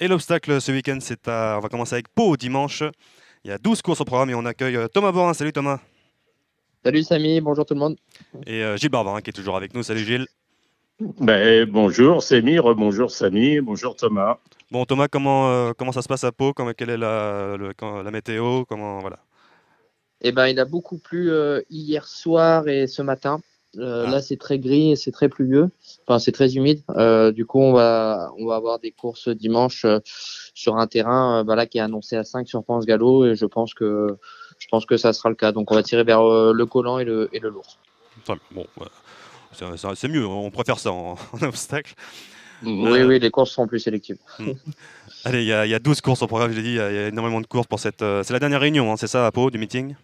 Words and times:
Et 0.00 0.08
l'obstacle 0.08 0.60
ce 0.60 0.72
week-end, 0.72 0.98
c'est 1.00 1.26
à... 1.28 1.56
on 1.58 1.60
va 1.60 1.68
commencer 1.68 1.94
avec 1.94 2.08
Pau 2.08 2.36
dimanche. 2.36 2.82
Il 3.44 3.50
y 3.50 3.54
a 3.54 3.58
12 3.58 3.82
courses 3.82 4.00
au 4.00 4.04
programme 4.04 4.30
et 4.30 4.34
on 4.34 4.44
accueille 4.44 4.76
euh, 4.76 4.88
Thomas 4.88 5.12
Borin. 5.12 5.34
Salut 5.34 5.52
Thomas. 5.52 5.80
Salut 6.84 7.02
Samy, 7.02 7.40
bonjour 7.40 7.66
tout 7.66 7.74
le 7.74 7.80
monde. 7.80 7.96
Et 8.46 8.62
euh, 8.62 8.76
Gilles 8.76 8.90
Barbarin 8.90 9.20
qui 9.20 9.30
est 9.30 9.32
toujours 9.32 9.56
avec 9.56 9.74
nous. 9.74 9.82
Salut 9.82 10.04
Gilles. 10.04 10.26
Ben, 11.00 11.64
bonjour 11.68 12.22
Samy, 12.22 12.56
bonjour 12.58 13.10
Samy, 13.10 13.60
bonjour 13.60 13.94
Thomas. 13.96 14.38
Bon 14.70 14.84
Thomas, 14.84 15.06
comment, 15.08 15.48
euh, 15.50 15.72
comment 15.76 15.92
ça 15.92 16.02
se 16.02 16.08
passe 16.08 16.24
à 16.24 16.32
Pau? 16.32 16.52
Comment, 16.52 16.72
Quelle 16.76 16.90
est 16.90 16.96
la, 16.96 17.56
le- 17.56 17.72
quand- 17.76 18.02
la 18.02 18.10
météo? 18.10 18.64
Comment, 18.64 19.00
voilà. 19.00 19.18
Eh 20.20 20.32
ben, 20.32 20.48
il 20.48 20.58
a 20.58 20.64
beaucoup 20.64 20.98
plu 20.98 21.30
euh, 21.30 21.60
hier 21.70 22.06
soir 22.06 22.66
et 22.68 22.86
ce 22.88 23.02
matin. 23.02 23.40
Euh, 23.76 24.04
Ah. 24.06 24.10
Là, 24.12 24.22
c'est 24.22 24.38
très 24.38 24.58
gris 24.58 24.92
et 24.92 24.96
c'est 24.96 25.10
très 25.12 25.28
pluvieux. 25.28 25.70
Enfin, 26.06 26.18
c'est 26.18 26.32
très 26.32 26.54
humide. 26.56 26.80
Euh, 26.96 27.32
du 27.32 27.44
coup, 27.44 27.60
on 27.60 27.72
va, 27.72 28.30
on 28.38 28.46
va 28.46 28.56
avoir 28.56 28.78
des 28.78 28.92
courses 28.92 29.28
dimanche 29.28 29.84
euh, 29.84 29.98
sur 30.54 30.76
un 30.76 30.86
terrain 30.86 31.40
euh, 31.40 31.44
bah, 31.44 31.66
qui 31.66 31.78
est 31.78 31.82
annoncé 31.82 32.16
à 32.16 32.24
5 32.24 32.48
sur 32.48 32.64
Pense 32.64 32.86
Gallo 32.86 33.26
et 33.26 33.34
je 33.36 33.44
pense 33.44 33.74
que 33.74 34.16
je 34.58 34.66
pense 34.70 34.86
que 34.86 34.96
ça 34.96 35.12
sera 35.12 35.28
le 35.28 35.34
cas. 35.36 35.52
Donc, 35.52 35.70
on 35.70 35.74
va 35.74 35.82
tirer 35.82 36.02
vers 36.02 36.22
le 36.22 36.66
collant 36.66 36.98
et 36.98 37.04
le, 37.04 37.28
et 37.32 37.38
le 37.40 37.50
lourd. 37.50 37.76
Bon, 38.52 38.66
voilà. 38.76 38.90
C'est- 39.94 40.08
mieux, 40.08 40.26
on 40.26 40.50
préfère 40.50 40.78
ça 40.78 40.90
en, 40.90 41.16
en 41.32 41.42
obstacle. 41.42 41.94
Oui, 42.64 43.02
oui, 43.02 43.20
les 43.20 43.30
courses 43.30 43.52
seront 43.52 43.68
plus 43.68 43.78
sélectives. 43.78 44.18
Allez, 45.24 45.42
il 45.42 45.44
y, 45.44 45.68
y 45.70 45.74
a 45.74 45.78
12 45.78 46.00
courses 46.00 46.22
au 46.22 46.26
programme, 46.26 46.50
je 46.50 46.56
l'ai 46.56 46.62
dit, 46.62 46.70
il 46.70 46.74
y, 46.76 46.80
a 46.80 46.90
il 46.90 46.94
y 46.96 46.98
a 46.98 47.08
énormément 47.08 47.40
de 47.40 47.46
courses 47.46 47.66
pour 47.68 47.78
cette. 47.78 48.00
c'est 48.00 48.30
la 48.32 48.38
dernière 48.40 48.60
réunion, 48.60 48.90
hein, 48.92 48.96
c'est 48.96 49.06
ça, 49.06 49.26
à 49.26 49.30
Pau, 49.30 49.50
du 49.50 49.58
meeting? 49.58 49.94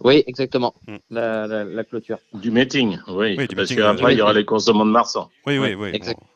Oui, 0.00 0.22
exactement. 0.26 0.74
Hmm. 0.86 0.96
La, 1.10 1.46
la, 1.46 1.64
la 1.64 1.84
clôture. 1.84 2.18
Du 2.34 2.50
meeting, 2.50 2.98
oui. 3.08 3.34
Oui, 3.38 3.48
du 3.48 3.56
parce 3.56 3.74
qu'après, 3.74 4.04
oui. 4.06 4.12
il 4.12 4.18
y 4.18 4.22
aura 4.22 4.32
les 4.32 4.44
courses 4.44 4.66
de 4.66 4.72
Mont-de-Marsan. 4.72 5.28
Oui, 5.46 5.58
oui, 5.58 5.74
oui. 5.74 5.90
exact. 5.92 6.20
Bon. 6.20 6.26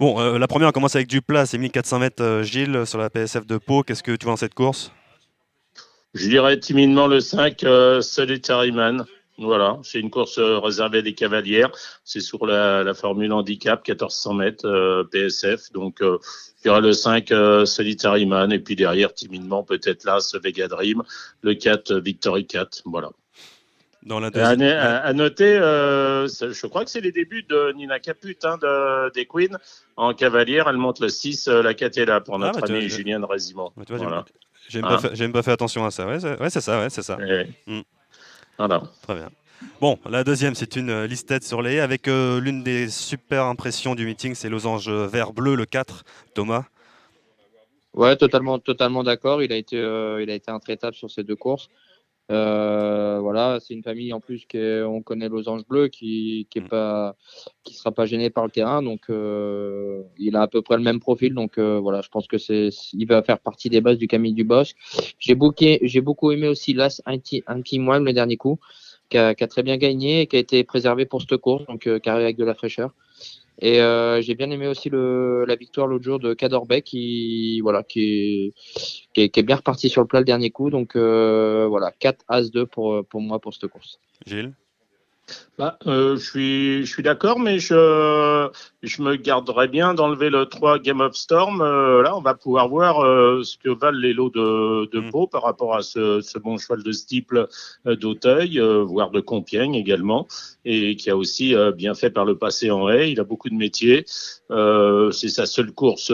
Bon, 0.00 0.18
euh, 0.18 0.38
la 0.38 0.48
première, 0.48 0.68
on 0.68 0.72
commence 0.72 0.96
avec 0.96 1.08
du 1.08 1.20
plat, 1.20 1.44
c'est 1.44 1.58
1400 1.58 1.98
mètres, 1.98 2.22
euh, 2.22 2.42
Gilles, 2.42 2.86
sur 2.86 2.98
la 2.98 3.10
PSF 3.10 3.46
de 3.46 3.58
Pau. 3.58 3.82
Qu'est-ce 3.82 4.02
que 4.02 4.12
tu 4.12 4.24
vois 4.24 4.32
dans 4.32 4.38
cette 4.38 4.54
course? 4.54 4.92
Je 6.14 6.26
dirais 6.26 6.58
timidement 6.58 7.06
le 7.06 7.20
5, 7.20 7.62
euh, 7.64 8.00
Solitary 8.00 8.72
Man. 8.72 9.04
Voilà, 9.42 9.78
c'est 9.82 9.98
une 10.00 10.10
course 10.10 10.36
euh, 10.38 10.58
réservée 10.58 10.98
à 10.98 11.02
des 11.02 11.14
cavalières. 11.14 11.70
C'est 12.04 12.20
sur 12.20 12.44
la, 12.44 12.84
la 12.84 12.92
formule 12.92 13.32
handicap, 13.32 13.80
1400 13.88 14.34
mètres 14.34 14.66
euh, 14.66 15.02
PSF. 15.04 15.72
Donc, 15.72 16.02
euh, 16.02 16.18
je 16.58 16.62
dirais 16.68 16.82
le 16.82 16.92
5, 16.92 17.32
euh, 17.32 17.64
Solitary 17.64 18.26
Man. 18.26 18.52
Et 18.52 18.58
puis 18.58 18.76
derrière, 18.76 19.14
timidement, 19.14 19.62
peut-être 19.62 20.04
là, 20.04 20.20
ce 20.20 20.36
Vega 20.36 20.68
Dream. 20.68 21.02
Le 21.40 21.54
4, 21.54 21.90
euh, 21.92 22.00
Victory 22.00 22.46
4. 22.46 22.82
Voilà. 22.84 23.08
Dans 24.02 24.20
la 24.20 24.26
À, 24.28 24.30
deuxième. 24.30 24.62
à- 24.78 24.98
à 24.98 25.12
noter, 25.14 25.56
je 25.56 26.66
crois 26.66 26.84
que 26.84 26.90
c'est 26.90 27.00
les 27.02 27.12
débuts 27.12 27.42
de 27.42 27.72
Nina 27.76 27.98
Caput, 27.98 28.36
hein, 28.44 28.56
de, 28.60 29.10
des 29.12 29.26
Queens. 29.26 29.58
En 29.96 30.12
cavalière, 30.14 30.68
elle 30.68 30.76
monte 30.78 31.00
le 31.00 31.08
6, 31.08 31.48
euh, 31.48 31.62
la 31.62 31.74
4 31.74 31.98
est 31.98 32.04
là 32.06 32.20
pour 32.20 32.34
Ah, 32.36 32.38
notre 32.38 32.60
bah, 32.60 32.66
tu 32.66 32.72
ami 32.74 32.88
Julien 32.88 33.20
vois, 33.94 33.98
j'ai- 33.98 34.04
Voilà. 34.04 34.24
J'ai 34.68 34.80
même, 34.82 34.90
Hein 34.90 34.96
pas 34.96 35.08
fait- 35.08 35.14
pas 35.32 35.42
attention 35.50 35.84
à 35.84 35.90
ça. 35.90 36.06
Ouais, 36.06 36.20
c'est 36.20 36.38
ouais, 36.40 36.48
c'est 36.50 36.60
ça, 36.60 36.78
ouais, 36.80 36.90
c'est 36.90 37.02
ça. 37.02 37.18
Eh, 37.20 37.44
Mm. 37.70 37.80
Voilà. 38.58 38.82
Très 39.02 39.14
bien. 39.14 39.30
Bon, 39.80 39.98
la 40.08 40.24
deuxième, 40.24 40.54
c'est 40.54 40.76
une 40.76 40.90
euh, 40.90 41.06
listette 41.06 41.44
sur 41.44 41.60
les 41.60 41.74
haies 41.74 41.80
avec 41.80 42.08
euh, 42.08 42.40
l'une 42.40 42.62
des 42.62 42.88
super 42.88 43.44
impressions 43.44 43.94
du 43.94 44.06
meeting, 44.06 44.34
c'est 44.34 44.48
losange 44.48 44.88
vert-bleu, 44.88 45.54
le 45.54 45.66
4, 45.66 46.04
Thomas? 46.34 46.64
Ouais, 47.94 48.16
totalement, 48.16 48.58
totalement 48.58 49.02
d'accord. 49.02 49.42
Il 49.42 49.52
a 49.52 49.56
été, 49.56 49.76
euh, 49.76 50.22
il 50.22 50.30
a 50.30 50.34
été 50.34 50.50
intraitable 50.50 50.94
sur 50.94 51.10
ces 51.10 51.24
deux 51.24 51.36
courses. 51.36 51.68
Euh, 52.30 53.18
voilà, 53.20 53.58
c'est 53.60 53.74
une 53.74 53.82
famille 53.82 54.12
en 54.12 54.20
plus 54.20 54.46
que 54.46 54.84
on 54.84 55.02
connaît 55.02 55.28
Losange 55.28 55.66
Bleu 55.66 55.88
qui, 55.88 56.46
qui 56.50 56.58
est 56.58 56.62
Mm. 56.62 56.68
pas, 56.68 57.16
qui 57.64 57.74
sera 57.74 57.92
pas 57.92 58.06
gêné 58.06 58.30
par 58.30 58.44
le 58.44 58.50
terrain. 58.50 58.82
Donc, 58.82 59.02
euh, 59.10 60.02
il 60.18 60.36
a 60.36 60.42
à 60.42 60.48
peu 60.48 60.62
près 60.62 60.76
le 60.76 60.82
même 60.82 61.00
profil. 61.00 61.34
Donc, 61.34 61.58
euh, 61.58 61.78
voilà, 61.78 62.00
je 62.02 62.08
pense 62.08 62.26
que 62.26 62.38
c'est, 62.38 62.70
il 62.92 63.06
va 63.06 63.22
faire 63.22 63.38
partie 63.38 63.68
des 63.68 63.80
bases 63.80 63.98
du 63.98 64.06
Camille 64.06 64.34
du 64.34 64.44
Bosque. 64.44 64.76
J'ai 65.18 65.34
beaucoup, 65.34 65.64
j'ai 65.82 66.00
beaucoup 66.00 66.30
aimé 66.30 66.48
aussi 66.48 66.72
l'As 66.72 67.02
Antimoine 67.06 68.04
le 68.04 68.12
dernier 68.12 68.36
coup, 68.36 68.58
qui 69.08 69.18
a, 69.18 69.34
qui 69.34 69.44
a 69.44 69.48
très 69.48 69.62
bien 69.62 69.76
gagné 69.76 70.22
et 70.22 70.26
qui 70.26 70.36
a 70.36 70.38
été 70.38 70.62
préservé 70.64 71.06
pour 71.06 71.20
cette 71.20 71.36
course, 71.38 71.66
donc 71.66 71.80
qui 71.80 72.08
arrive 72.08 72.24
avec 72.24 72.36
de 72.36 72.44
la 72.44 72.54
fraîcheur. 72.54 72.92
Et 73.60 73.80
euh, 73.80 74.20
j'ai 74.22 74.34
bien 74.34 74.50
aimé 74.50 74.66
aussi 74.66 74.88
le, 74.88 75.44
la 75.46 75.54
victoire 75.54 75.86
l'autre 75.86 76.04
jour 76.04 76.18
de 76.18 76.32
Cadorbec 76.32 76.84
qui 76.84 77.60
voilà 77.60 77.82
qui 77.82 78.52
est, 79.14 79.28
qui 79.28 79.40
est, 79.40 79.42
bien 79.42 79.56
reparti 79.56 79.90
sur 79.90 80.00
le 80.00 80.06
plat 80.06 80.20
le 80.20 80.24
dernier 80.24 80.50
coup. 80.50 80.70
Donc 80.70 80.96
euh, 80.96 81.66
voilà, 81.68 81.92
4 81.98 82.24
As-2 82.28 82.66
pour, 82.66 83.04
pour 83.06 83.20
moi 83.20 83.38
pour 83.38 83.52
cette 83.52 83.68
course. 83.68 84.00
Gilles? 84.26 84.52
Bah, 85.58 85.78
euh, 85.86 86.16
je 86.16 86.24
suis, 86.24 86.86
je 86.86 86.90
suis 86.90 87.02
d'accord, 87.02 87.38
mais 87.38 87.58
je, 87.58 88.48
je 88.82 89.02
me 89.02 89.16
garderais 89.16 89.68
bien 89.68 89.92
d'enlever 89.92 90.30
le 90.30 90.46
3 90.46 90.78
Game 90.78 91.00
of 91.00 91.14
Storm. 91.14 91.60
Euh, 91.60 92.02
là, 92.02 92.16
on 92.16 92.22
va 92.22 92.34
pouvoir 92.34 92.68
voir 92.68 93.04
euh, 93.04 93.42
ce 93.42 93.58
que 93.58 93.68
valent 93.68 93.98
les 93.98 94.12
lots 94.14 94.30
de, 94.30 94.88
de 94.90 95.00
Mm. 95.00 95.10
Pau 95.10 95.26
par 95.26 95.42
rapport 95.42 95.74
à 95.74 95.82
ce, 95.82 96.20
ce 96.20 96.38
bon 96.38 96.56
cheval 96.56 96.82
de 96.82 96.92
Stiple 96.92 97.48
euh, 97.86 97.96
d'Auteuil, 97.96 98.58
euh, 98.58 98.82
voire 98.82 99.10
de 99.10 99.20
Compiègne 99.20 99.74
également, 99.74 100.26
et 100.64 100.96
qui 100.96 101.10
a 101.10 101.16
aussi 101.16 101.54
euh, 101.54 101.72
bien 101.72 101.94
fait 101.94 102.10
par 102.10 102.24
le 102.24 102.36
passé 102.36 102.70
en 102.70 102.88
haie. 102.88 103.10
Il 103.12 103.20
a 103.20 103.24
beaucoup 103.24 103.50
de 103.50 103.54
métiers. 103.54 104.04
Euh, 104.50 105.10
C'est 105.10 105.28
sa 105.28 105.46
seule 105.46 105.72
course. 105.72 106.10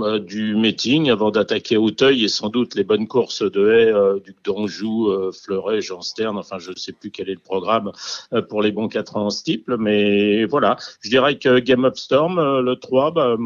Euh, 0.00 0.18
du 0.18 0.54
meeting 0.54 1.10
avant 1.10 1.30
d'attaquer 1.30 1.76
Auteuil 1.76 2.24
et 2.24 2.28
sans 2.28 2.48
doute 2.48 2.74
les 2.74 2.84
bonnes 2.84 3.06
courses 3.06 3.42
de 3.42 3.68
haie, 3.68 3.92
euh, 3.92 4.18
Duc 4.20 4.36
d'Anjou, 4.44 5.08
euh, 5.08 5.32
Fleuret, 5.32 5.80
Jean 5.82 6.00
Stern, 6.00 6.38
enfin 6.38 6.58
je 6.58 6.70
ne 6.70 6.76
sais 6.76 6.92
plus 6.92 7.10
quel 7.10 7.28
est 7.28 7.34
le 7.34 7.40
programme 7.40 7.92
pour 8.48 8.62
les 8.62 8.72
bons 8.72 8.88
4 8.88 9.16
ans 9.16 9.26
en 9.26 9.30
stiple, 9.30 9.76
mais 9.76 10.44
voilà, 10.44 10.76
je 11.00 11.10
dirais 11.10 11.38
que 11.38 11.58
Game 11.58 11.84
of 11.84 11.96
Storm, 11.96 12.36
le 12.60 12.74
3, 12.76 13.10
bah, 13.10 13.36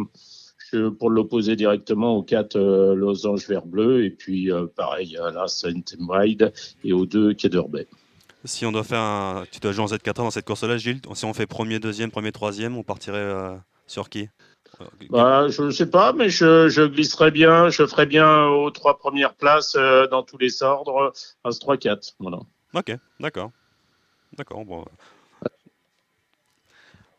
pour 0.98 1.10
l'opposer 1.10 1.56
directement 1.56 2.16
au 2.16 2.22
4 2.22 2.56
euh, 2.56 2.94
Losange 2.94 3.48
Vert 3.48 3.66
Bleu, 3.66 4.04
et 4.04 4.10
puis 4.10 4.50
pareil 4.76 5.16
à 5.16 5.30
la 5.30 5.48
Saint 5.48 5.72
Wide 5.98 6.52
et 6.84 6.92
au 6.92 7.06
2 7.06 7.34
Quai 7.34 7.48
d'Urbay. 7.48 7.86
Si 8.44 8.64
on 8.64 8.70
doit 8.70 8.84
faire 8.84 9.00
un. 9.00 9.44
Tu 9.50 9.58
dois 9.58 9.72
jouer 9.72 9.84
en 9.84 9.88
Z4 9.88 10.14
dans 10.14 10.30
cette 10.30 10.44
course-là, 10.44 10.76
Gilles? 10.76 11.00
Si 11.14 11.24
on 11.24 11.34
fait 11.34 11.46
premier, 11.46 11.80
deuxième, 11.80 12.12
premier, 12.12 12.30
troisième, 12.30 12.76
on 12.76 12.84
partirait 12.84 13.58
sur 13.88 14.08
qui? 14.08 14.28
Bah, 15.10 15.48
je 15.48 15.62
ne 15.62 15.70
sais 15.70 15.90
pas, 15.90 16.12
mais 16.12 16.28
je, 16.28 16.68
je 16.68 16.82
glisserai 16.82 17.30
bien, 17.30 17.68
je 17.70 17.86
ferai 17.86 18.06
bien 18.06 18.46
aux 18.46 18.70
trois 18.70 18.98
premières 18.98 19.34
places 19.34 19.74
euh, 19.76 20.06
dans 20.08 20.22
tous 20.22 20.38
les 20.38 20.62
ordres, 20.62 21.12
As 21.44 21.58
3-4. 21.58 22.14
Voilà. 22.18 22.38
Ok, 22.74 22.92
d'accord. 23.20 23.50
D'accord. 24.36 24.64
Bon, 24.64 24.84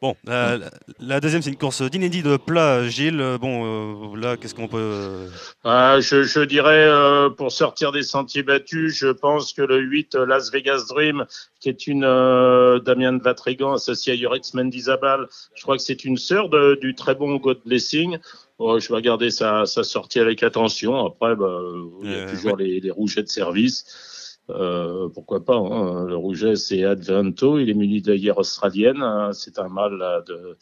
bon 0.02 0.16
euh, 0.30 0.58
la, 0.58 0.70
la 1.00 1.20
deuxième, 1.20 1.42
c'est 1.42 1.50
une 1.50 1.58
course 1.58 1.82
d'inédit 1.82 2.22
de 2.24 2.38
plat, 2.38 2.88
Gilles. 2.88 3.38
Bon, 3.42 4.14
euh, 4.14 4.18
là, 4.20 4.38
qu'est-ce 4.38 4.54
qu'on 4.56 4.68
peut. 4.68 4.78
euh, 4.80 5.28
Ah, 5.64 6.00
je, 6.00 6.24
je 6.24 6.40
dirais, 6.42 6.86
euh, 6.88 7.30
pour 7.30 7.52
sortir 7.52 7.92
des 7.92 8.04
sentiers 8.04 8.44
battus, 8.44 8.96
je 8.96 9.08
pense 9.08 9.54
que 9.54 9.62
le 9.62 9.80
8, 9.80 10.16
euh, 10.16 10.26
Las 10.26 10.52
Vegas 10.52 10.86
Dream, 10.90 11.26
qui 11.60 11.70
est 11.70 11.88
une 11.88 12.04
euh, 12.04 12.80
Damien 12.80 13.14
de 13.14 13.22
Vatrigan 13.24 13.74
associé 13.74 14.14
à 14.14 14.16
Yoritz 14.16 14.54
Mendizabal, 14.54 15.28
je 15.56 15.64
crois 15.64 15.78
que 15.78 15.84
c'est 15.84 16.06
une 16.06 16.18
sœur 16.18 16.50
de- 16.50 16.78
du 16.82 16.94
très 16.96 17.16
bon 17.16 17.36
God 17.38 17.60
Blessing. 17.66 18.18
Oh, 18.60 18.80
je 18.80 18.88
vais 18.90 18.96
regarder 18.96 19.30
sa, 19.30 19.66
sa 19.68 19.84
sortie 19.84 20.20
avec 20.20 20.42
attention. 20.44 21.06
Après, 21.06 21.36
bah, 21.36 21.60
il 22.04 22.12
y 22.12 22.14
a 22.14 22.18
Euh, 22.20 22.30
toujours 22.30 22.58
les, 22.58 22.80
les 22.80 22.90
rougets 22.92 23.22
de 23.24 23.28
service. 23.30 23.86
Euh, 24.50 25.10
pourquoi 25.10 25.44
pas 25.44 25.56
hein. 25.58 26.06
Le 26.06 26.16
rouget, 26.16 26.56
c'est 26.56 26.84
Advento. 26.86 27.60
Il 27.60 27.70
est 27.70 27.74
muni 27.74 28.02
d'ailleurs 28.02 28.38
australienne. 28.38 29.02
hein. 29.02 29.32
C'est 29.34 29.60
un 29.60 29.68
mâle 29.68 30.00
de 30.28 30.58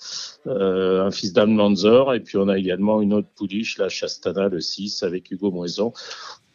euh, 0.48 1.06
un 1.06 1.12
fils 1.12 1.34
d'Anne 1.34 1.54
Manzor. 1.54 2.14
Et 2.16 2.20
puis 2.20 2.38
on 2.38 2.48
a 2.50 2.58
également 2.58 3.02
une 3.02 3.14
autre 3.14 3.28
pouliche, 3.36 3.78
la 3.78 3.90
Chastana, 3.90 4.48
le 4.50 4.60
6, 4.60 5.04
avec 5.04 5.30
Hugo 5.30 5.52
Moison. 5.52 5.94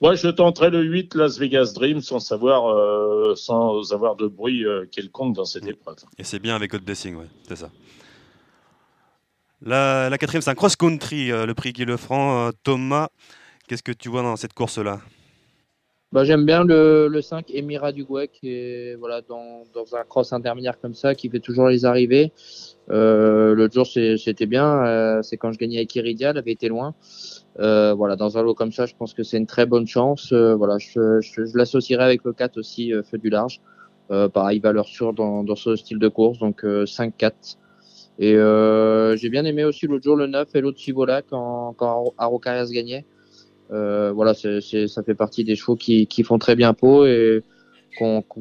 Moi, 0.00 0.14
je 0.14 0.28
tenterai 0.28 0.70
le 0.70 0.82
8, 0.82 1.14
Las 1.14 1.38
Vegas 1.38 1.72
Dream, 1.74 2.00
sans 2.00 2.20
savoir, 2.20 2.66
euh, 2.68 3.34
sans 3.36 3.92
avoir 3.92 4.16
de 4.16 4.26
bruit 4.26 4.64
quelconque 4.90 5.36
dans 5.36 5.44
cette 5.44 5.64
Mm. 5.64 5.68
épreuve. 5.68 5.96
Et 6.18 6.24
c'est 6.24 6.38
bien 6.40 6.56
avec 6.56 6.74
Blessing, 6.74 7.14
ouais, 7.16 7.28
c'est 7.46 7.56
ça. 7.56 7.70
La, 9.62 10.08
la 10.08 10.16
quatrième, 10.18 10.40
c'est 10.42 10.50
un 10.50 10.54
cross-country, 10.54 11.28
le 11.28 11.52
prix 11.52 11.72
Guy 11.72 11.84
Lefranc. 11.84 12.50
Thomas, 12.64 13.08
qu'est-ce 13.68 13.82
que 13.82 13.92
tu 13.92 14.08
vois 14.08 14.22
dans 14.22 14.36
cette 14.36 14.54
course-là? 14.54 15.00
Bah, 16.12 16.24
j'aime 16.24 16.44
bien 16.44 16.64
le, 16.64 17.06
le 17.06 17.22
5 17.22 17.52
Emira 17.54 17.92
Dugouet 17.92 18.26
qui 18.26 18.50
est 18.50 18.96
voilà, 18.96 19.20
dans, 19.22 19.62
dans 19.72 19.94
un 19.94 20.02
cross 20.02 20.32
intermédiaire 20.32 20.80
comme 20.80 20.94
ça, 20.94 21.14
qui 21.14 21.28
fait 21.30 21.38
toujours 21.38 21.68
les 21.68 21.84
arrivées. 21.84 22.32
Euh, 22.90 23.54
L'autre 23.54 23.74
jour, 23.74 23.86
c'était 23.86 24.46
bien. 24.46 24.84
Euh, 24.84 25.22
c'est 25.22 25.36
quand 25.36 25.52
je 25.52 25.58
gagnais 25.58 25.76
avec 25.76 25.94
Iridia, 25.94 26.30
elle 26.30 26.38
avait 26.38 26.50
été 26.50 26.68
loin. 26.68 26.96
Euh, 27.60 27.94
voilà, 27.94 28.16
dans 28.16 28.36
un 28.38 28.42
lot 28.42 28.54
comme 28.54 28.72
ça, 28.72 28.86
je 28.86 28.94
pense 28.96 29.14
que 29.14 29.22
c'est 29.22 29.36
une 29.36 29.46
très 29.46 29.66
bonne 29.66 29.86
chance. 29.86 30.32
Euh, 30.32 30.56
voilà, 30.56 30.78
je, 30.78 31.20
je, 31.20 31.44
je 31.44 31.56
l'associerai 31.56 32.02
avec 32.02 32.24
le 32.24 32.32
4 32.32 32.58
aussi, 32.58 32.92
euh, 32.92 33.04
Feu 33.04 33.18
du 33.18 33.30
Large. 33.30 33.60
Euh, 34.10 34.28
pareil, 34.28 34.58
valeur 34.58 34.86
sûre 34.86 35.12
dans, 35.12 35.44
dans 35.44 35.54
ce 35.54 35.76
style 35.76 36.00
de 36.00 36.08
course, 36.08 36.40
donc 36.40 36.64
euh, 36.64 36.86
5-4. 36.86 37.56
Et 38.18 38.34
j'ai 39.16 39.28
bien 39.30 39.44
aimé 39.44 39.64
aussi 39.64 39.86
l'autre 39.86 40.02
jour 40.04 40.16
le 40.16 40.26
9 40.26 40.48
et 40.54 40.60
l'autre 40.60 40.78
Sivola 40.80 41.22
quand, 41.22 41.72
quand 41.78 42.12
Arocarias 42.18 42.68
gagnait. 42.70 43.06
Euh, 43.72 44.12
voilà, 44.12 44.34
c'est, 44.34 44.60
c'est, 44.60 44.88
ça 44.88 45.02
fait 45.02 45.14
partie 45.14 45.44
des 45.44 45.56
chevaux 45.56 45.76
qui, 45.76 46.06
qui 46.06 46.22
font 46.22 46.38
très 46.38 46.56
bien 46.56 46.74
peau 46.74 47.06
et 47.06 47.42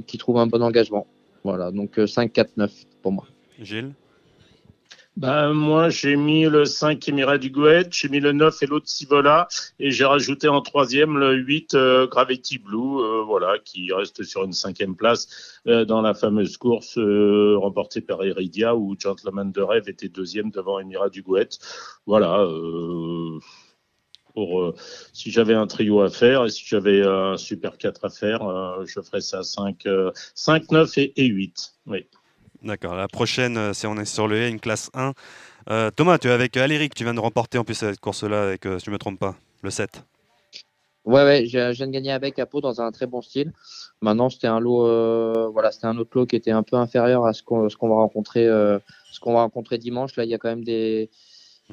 qui 0.07 0.17
trouvent 0.17 0.37
un 0.37 0.47
bon 0.47 0.61
engagement. 0.61 1.07
Voilà, 1.43 1.71
donc 1.71 1.99
euh, 1.99 2.05
5-4-9 2.05 2.69
pour 3.01 3.11
moi. 3.11 3.25
Gilles? 3.59 3.93
Ben, 5.19 5.51
moi, 5.51 5.89
j'ai 5.89 6.15
mis 6.15 6.45
le 6.45 6.63
5 6.63 7.09
Emira 7.09 7.37
du 7.37 7.49
Gouet, 7.49 7.87
j'ai 7.91 8.07
mis 8.07 8.21
le 8.21 8.31
9 8.31 8.63
et 8.63 8.67
l'autre 8.67 8.87
Sivola, 8.87 9.49
et 9.77 9.91
j'ai 9.91 10.05
rajouté 10.05 10.47
en 10.47 10.61
troisième 10.61 11.17
le 11.17 11.35
8 11.35 11.73
euh, 11.73 12.07
Gravity 12.07 12.57
Blue, 12.57 13.01
euh, 13.01 13.23
voilà, 13.25 13.57
qui 13.65 13.91
reste 13.91 14.23
sur 14.23 14.45
une 14.45 14.53
cinquième 14.53 14.95
place 14.95 15.59
euh, 15.67 15.83
dans 15.83 16.01
la 16.01 16.13
fameuse 16.13 16.55
course 16.55 16.97
euh, 16.97 17.57
remportée 17.57 17.99
par 17.99 18.23
Iridia, 18.23 18.77
où 18.77 18.95
Gentleman 18.97 19.51
de 19.51 19.61
Rêve 19.61 19.89
était 19.89 20.07
deuxième 20.07 20.51
devant 20.51 20.79
Emira 20.79 21.09
du 21.09 21.21
Gouet. 21.21 21.49
Voilà. 22.05 22.47
Pour, 24.33 24.73
si 25.13 25.31
j'avais 25.31 25.53
un 25.53 25.67
trio 25.67 26.01
à 26.01 26.09
faire 26.09 26.45
et 26.45 26.49
si 26.49 26.63
j'avais 26.65 27.01
un 27.05 27.37
Super 27.37 27.77
4 27.77 28.05
à 28.05 28.09
faire, 28.09 28.85
je 28.85 29.01
ferais 29.01 29.21
ça 29.21 29.43
5, 29.43 29.87
5 30.35 30.71
9 30.71 30.97
et, 30.97 31.13
et 31.15 31.25
8. 31.25 31.73
Oui. 31.87 32.05
D'accord. 32.61 32.95
La 32.95 33.07
prochaine, 33.07 33.57
euh, 33.57 33.73
c'est 33.73 33.87
on 33.87 33.95
est 33.97 34.05
sur 34.05 34.27
le 34.27 34.47
une 34.47 34.59
classe 34.59 34.89
1. 34.93 35.13
Euh, 35.69 35.91
Thomas, 35.91 36.17
tu 36.17 36.27
es 36.27 36.31
avec 36.31 36.57
Aléric, 36.57 36.93
tu 36.93 37.03
viens 37.03 37.13
de 37.13 37.19
remporter 37.19 37.57
en 37.57 37.63
plus 37.63 37.75
cette 37.75 37.99
course-là, 37.99 38.43
avec, 38.43 38.65
euh, 38.65 38.79
si 38.79 38.85
je 38.85 38.89
ne 38.89 38.95
me 38.95 38.99
trompe 38.99 39.19
pas, 39.19 39.35
le 39.61 39.69
7. 39.69 40.03
Ouais, 41.05 41.23
ouais, 41.23 41.45
je, 41.45 41.71
viens 41.71 41.87
de 41.87 41.91
gagner 41.91 42.11
avec 42.11 42.37
Apo 42.37 42.59
dans 42.59 42.81
un 42.81 42.91
très 42.91 43.07
bon 43.07 43.21
style. 43.21 43.53
Maintenant, 44.01 44.29
c'était 44.29 44.47
un 44.47 44.59
lot, 44.59 45.51
voilà, 45.51 45.71
c'était 45.71 45.87
un 45.87 45.97
autre 45.97 46.11
lot 46.13 46.25
qui 46.25 46.35
était 46.35 46.51
un 46.51 46.61
peu 46.61 46.75
inférieur 46.75 47.25
à 47.25 47.33
ce 47.33 47.41
qu'on, 47.41 47.69
ce 47.69 47.77
qu'on 47.77 47.89
va 47.89 47.95
rencontrer, 47.95 48.45
ce 48.45 49.19
qu'on 49.19 49.33
va 49.33 49.41
rencontrer 49.41 49.77
dimanche. 49.77 50.15
Là, 50.17 50.25
il 50.25 50.29
y 50.29 50.33
a 50.33 50.37
quand 50.37 50.49
même 50.49 50.63
des. 50.63 51.09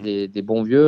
Des, 0.02 0.42
bons 0.42 0.62
vieux. 0.62 0.86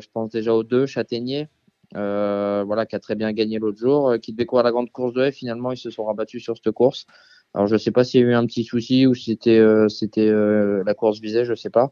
je 0.00 0.06
pense 0.12 0.30
déjà 0.30 0.54
aux 0.54 0.64
deux, 0.64 0.86
Châtaignier, 0.86 1.48
voilà, 1.92 2.86
qui 2.86 2.96
a 2.96 3.00
très 3.00 3.14
bien 3.14 3.32
gagné 3.32 3.58
l'autre 3.58 3.78
jour, 3.78 4.14
qui 4.22 4.32
devait 4.32 4.46
courir 4.46 4.64
la 4.64 4.72
grande 4.72 4.90
course 4.90 5.12
de 5.12 5.30
F. 5.30 5.34
Finalement, 5.34 5.72
ils 5.72 5.78
se 5.78 5.90
sont 5.90 6.04
rabattus 6.04 6.42
sur 6.42 6.56
cette 6.56 6.72
course. 6.72 7.06
Alors 7.54 7.66
je 7.66 7.76
sais 7.76 7.90
pas 7.90 8.04
s'il 8.04 8.20
y 8.20 8.24
a 8.24 8.26
eu 8.26 8.34
un 8.34 8.46
petit 8.46 8.62
souci 8.64 9.06
ou 9.06 9.14
si 9.14 9.32
c'était 9.32 9.58
euh, 9.58 9.88
euh, 10.18 10.82
la 10.86 10.94
course 10.94 11.20
visée, 11.20 11.44
je 11.44 11.54
sais 11.54 11.70
pas. 11.70 11.90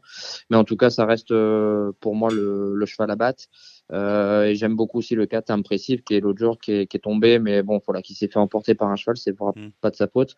Mais 0.49 0.57
en 0.57 0.63
tout 0.63 0.77
cas, 0.77 0.89
ça 0.89 1.05
reste 1.05 1.31
euh, 1.31 1.91
pour 1.99 2.15
moi 2.15 2.31
le, 2.31 2.75
le, 2.75 2.85
cheval 2.85 3.11
à 3.11 3.15
battre. 3.15 3.43
Et 3.91 4.55
j'aime 4.55 4.75
beaucoup 4.75 4.99
aussi 4.99 5.15
le 5.15 5.25
4 5.25 5.49
impressif 5.49 6.03
qui 6.03 6.15
est 6.15 6.19
l'autre 6.19 6.39
jour 6.39 6.59
qui 6.59 6.71
est, 6.71 6.87
qui 6.87 6.97
est, 6.97 6.99
tombé, 6.99 7.39
mais 7.39 7.63
bon 7.63 7.81
voilà, 7.85 8.01
qui 8.01 8.13
s'est 8.13 8.27
fait 8.27 8.37
emporter 8.37 8.75
par 8.75 8.89
un 8.89 8.95
cheval, 8.95 9.17
c'est 9.17 9.31
mm. 9.31 9.71
pas 9.81 9.89
de 9.89 9.95
sa 9.95 10.07
faute. 10.07 10.35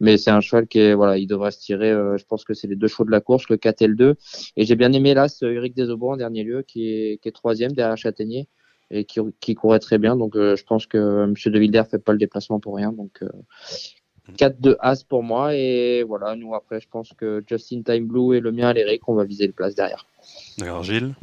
Mais 0.00 0.16
c'est 0.16 0.30
un 0.30 0.40
cheval 0.40 0.66
qui 0.66 0.78
est 0.80 0.94
voilà, 0.94 1.18
il 1.18 1.26
devrait 1.26 1.50
se 1.50 1.60
tirer. 1.60 1.90
je 1.90 2.24
pense 2.24 2.44
que 2.44 2.54
c'est 2.54 2.66
les 2.66 2.76
deux 2.76 2.88
chevaux 2.88 3.04
de 3.04 3.10
la 3.10 3.20
course, 3.20 3.48
le 3.48 3.56
4 3.56 3.82
et 3.82 3.86
le 3.86 3.94
2. 3.94 4.14
Et 4.56 4.64
j'ai 4.64 4.76
bien 4.76 4.92
aimé 4.92 5.14
là, 5.14 5.28
ce 5.28 5.44
Eric 5.44 5.76
Desaubres 5.76 6.10
en 6.10 6.16
dernier 6.16 6.44
lieu, 6.44 6.62
qui 6.62 6.88
est, 6.88 7.18
qui 7.22 7.28
est 7.28 7.32
troisième 7.32 7.72
derrière 7.72 7.96
Châtaignier 7.96 8.48
et 8.90 9.04
qui, 9.04 9.20
qui 9.40 9.54
courait 9.54 9.80
très 9.80 9.98
bien. 9.98 10.16
Donc 10.16 10.34
je 10.34 10.64
pense 10.64 10.86
que 10.86 11.26
Monsieur 11.26 11.50
De 11.50 11.58
Wilder 11.58 11.82
fait 11.90 11.98
pas 11.98 12.12
le 12.12 12.18
déplacement 12.18 12.60
pour 12.60 12.76
rien. 12.76 12.92
Donc 12.92 13.22
4 14.36 14.60
de 14.60 14.76
As 14.80 15.04
pour 15.04 15.22
moi. 15.22 15.54
Et 15.54 16.02
voilà, 16.02 16.36
nous 16.36 16.54
après, 16.54 16.80
je 16.80 16.88
pense 16.88 17.12
que 17.12 17.42
Justin 17.46 17.82
Time 17.82 18.06
Blue 18.06 18.36
et 18.36 18.40
le 18.40 18.52
mien, 18.52 18.68
Aléric, 18.68 19.08
on 19.08 19.14
va 19.14 19.24
viser 19.24 19.46
le 19.46 19.52
place 19.52 19.74
derrière. 19.74 20.06
D'accord, 20.58 20.82
Gilles? 20.82 21.14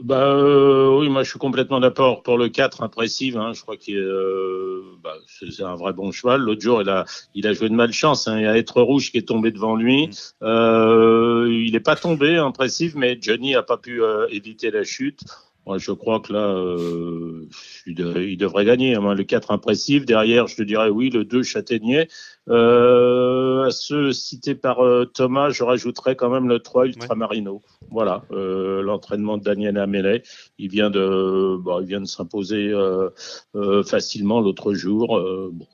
Bah 0.00 0.32
euh, 0.32 0.96
oui, 0.96 1.08
moi 1.08 1.24
je 1.24 1.30
suis 1.30 1.40
complètement 1.40 1.80
d'accord 1.80 2.22
pour 2.22 2.38
le 2.38 2.48
4 2.48 2.82
impressive. 2.82 3.36
Hein, 3.36 3.52
je 3.52 3.62
crois 3.62 3.76
que 3.76 3.90
euh, 3.90 4.82
bah, 5.02 5.14
c'est 5.26 5.64
un 5.64 5.74
vrai 5.74 5.92
bon 5.92 6.12
cheval. 6.12 6.40
L'autre 6.40 6.60
jour, 6.60 6.82
il 6.82 6.88
a, 6.88 7.04
il 7.34 7.46
a 7.48 7.52
joué 7.52 7.68
de 7.68 7.74
malchance. 7.74 8.28
Hein. 8.28 8.38
Il 8.38 8.44
y 8.44 8.46
a 8.46 8.56
Être 8.56 8.80
Rouge 8.80 9.10
qui 9.10 9.18
est 9.18 9.26
tombé 9.26 9.50
devant 9.50 9.74
lui. 9.74 10.06
Mm. 10.06 10.10
Euh, 10.42 11.48
il 11.50 11.72
n'est 11.72 11.80
pas 11.80 11.96
tombé 11.96 12.36
impressive, 12.36 12.96
mais 12.96 13.18
Johnny 13.20 13.56
a 13.56 13.62
pas 13.62 13.76
pu 13.76 14.02
euh, 14.02 14.28
éviter 14.30 14.70
la 14.70 14.84
chute. 14.84 15.20
Moi, 15.68 15.76
je 15.76 15.92
crois 15.92 16.18
que 16.20 16.32
là, 16.32 16.48
euh, 16.48 17.46
il, 17.86 18.38
devrait 18.38 18.64
gagner. 18.64 18.94
Hein. 18.94 19.12
Le 19.12 19.22
4 19.22 19.50
impressif. 19.50 20.06
Derrière, 20.06 20.46
je 20.46 20.56
te 20.56 20.62
dirais 20.62 20.88
oui, 20.88 21.10
le 21.10 21.26
2 21.26 21.42
châtaignier. 21.42 22.08
Euh, 22.48 23.64
à 23.66 23.70
ceux 23.70 24.12
cités 24.12 24.54
par 24.54 24.82
euh, 24.82 25.04
Thomas, 25.04 25.50
je 25.50 25.62
rajouterais 25.64 26.16
quand 26.16 26.30
même 26.30 26.48
le 26.48 26.60
3 26.60 26.86
Ultramarino. 26.86 27.60
Voilà, 27.90 28.24
euh, 28.32 28.80
l'entraînement 28.80 29.36
de 29.36 29.42
Daniel 29.42 29.76
Amélet. 29.76 30.22
Il 30.56 30.70
vient 30.70 30.88
de, 30.88 31.58
bon, 31.60 31.80
il 31.80 31.86
vient 31.86 32.00
de 32.00 32.06
s'imposer 32.06 32.70
euh, 32.70 33.10
euh, 33.54 33.82
facilement 33.82 34.40
l'autre 34.40 34.72
jour. 34.72 35.20
Bon, 35.52 35.66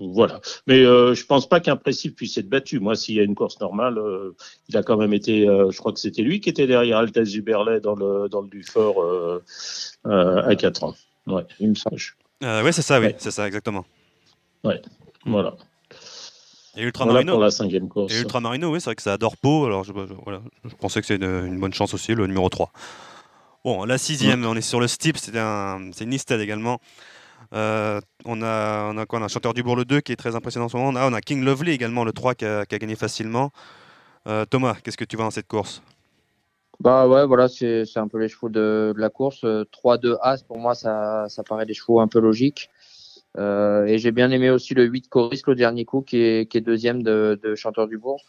voilà. 0.00 0.40
Mais 0.66 0.82
je 0.82 1.26
pense 1.26 1.48
pas 1.48 1.60
qu'un 1.60 1.76
précis 1.76 2.10
puisse 2.10 2.36
être 2.38 2.48
battu. 2.48 2.80
Moi, 2.80 2.96
s'il 2.96 3.14
y 3.14 3.20
a 3.20 3.22
une 3.22 3.34
course 3.34 3.60
normale, 3.60 4.00
il 4.68 4.76
a 4.76 4.82
quand 4.82 4.96
même 4.96 5.12
été. 5.12 5.46
je 5.46 5.76
crois 5.78 5.92
que 5.92 6.00
c'était 6.00 6.22
lui 6.22 6.40
qui 6.40 6.48
était 6.48 6.66
derrière 6.66 6.98
Altez 6.98 7.24
Zuberlet 7.24 7.80
dans 7.80 7.94
le 7.94 8.28
dans 8.28 8.42
le 8.42 8.48
Dufort 8.48 9.04
à 10.04 10.54
4 10.56 10.84
ans. 10.84 10.94
Ouais, 11.26 11.44
il 11.60 11.70
me 11.70 11.74
semble. 11.74 11.96
ouais, 12.42 12.72
c'est 12.72 12.82
ça, 12.82 13.00
oui, 13.00 13.14
c'est 13.18 13.30
ça, 13.30 13.46
exactement. 13.46 13.84
Ouais, 14.64 14.80
voilà. 15.24 15.56
Et 16.76 16.82
Ultramarino. 16.82 17.32
pour 17.32 17.42
la 17.42 17.50
cinquième 17.50 17.88
course. 17.88 18.12
Et 18.12 18.20
Ultramarino, 18.20 18.70
oui, 18.70 18.80
c'est 18.80 18.86
vrai 18.86 18.96
que 18.96 19.02
ça 19.02 19.14
adore 19.14 19.36
Pau. 19.36 19.64
Alors, 19.64 19.84
je, 19.84 19.92
voilà, 19.92 20.42
je 20.64 20.74
pensais 20.74 21.00
que 21.00 21.06
c'est 21.06 21.16
une, 21.16 21.58
bonne 21.58 21.72
chance 21.72 21.94
aussi, 21.94 22.14
le 22.14 22.26
numéro 22.26 22.48
3. 22.48 22.70
Bon, 23.64 23.84
la 23.84 23.98
sixième, 23.98 24.44
on 24.44 24.54
est 24.54 24.60
sur 24.60 24.78
le 24.78 24.86
Steep, 24.86 25.16
c'est 25.16 25.36
un, 25.36 25.90
une 26.00 26.10
Nisted 26.10 26.40
également. 26.40 26.80
Euh, 27.56 28.00
on, 28.26 28.42
a, 28.42 28.90
on 28.92 28.98
a 28.98 29.06
quoi 29.06 29.26
Chanteur 29.28 29.54
du 29.54 29.62
Bourg 29.62 29.76
le 29.76 29.84
2 29.84 30.00
qui 30.00 30.12
est 30.12 30.16
très 30.16 30.36
impressionnant 30.36 30.66
en 30.66 30.68
ce 30.68 30.76
moment. 30.76 30.90
On 30.94 31.12
a, 31.12 31.20
King 31.20 31.42
Lovely 31.42 31.72
également, 31.72 32.04
le 32.04 32.12
3 32.12 32.34
qui 32.34 32.44
a, 32.44 32.64
gagné 32.66 32.96
facilement. 32.96 33.50
Euh, 34.28 34.44
Thomas, 34.44 34.76
qu'est-ce 34.82 34.96
que 34.96 35.04
tu 35.04 35.16
vois 35.16 35.24
dans 35.24 35.30
cette 35.30 35.48
course? 35.48 35.82
Bah 36.80 37.08
ouais, 37.08 37.24
voilà, 37.26 37.48
c'est 37.48 37.96
un 37.96 38.08
peu 38.08 38.18
les 38.18 38.28
chevaux 38.28 38.50
de, 38.50 38.92
la 38.96 39.08
course. 39.08 39.44
3-2 39.44 40.18
As, 40.20 40.42
pour 40.42 40.58
moi, 40.58 40.74
ça, 40.74 41.24
ça 41.28 41.42
paraît 41.42 41.64
des 41.64 41.72
chevaux 41.72 42.00
un 42.00 42.08
peu 42.08 42.20
logiques. 42.20 42.68
Euh, 43.38 43.86
et 43.86 43.98
j'ai 43.98 44.12
bien 44.12 44.30
aimé 44.30 44.50
aussi 44.50 44.74
le 44.74 44.84
8 44.84 45.08
Coris, 45.08 45.40
le 45.46 45.54
dernier 45.54 45.86
coup, 45.86 46.02
qui 46.02 46.18
est, 46.18 46.50
qui 46.50 46.58
est 46.58 46.60
deuxième 46.60 47.02
de, 47.02 47.54
Chanteur 47.54 47.86
du 47.86 47.96
Bourg. 47.96 48.20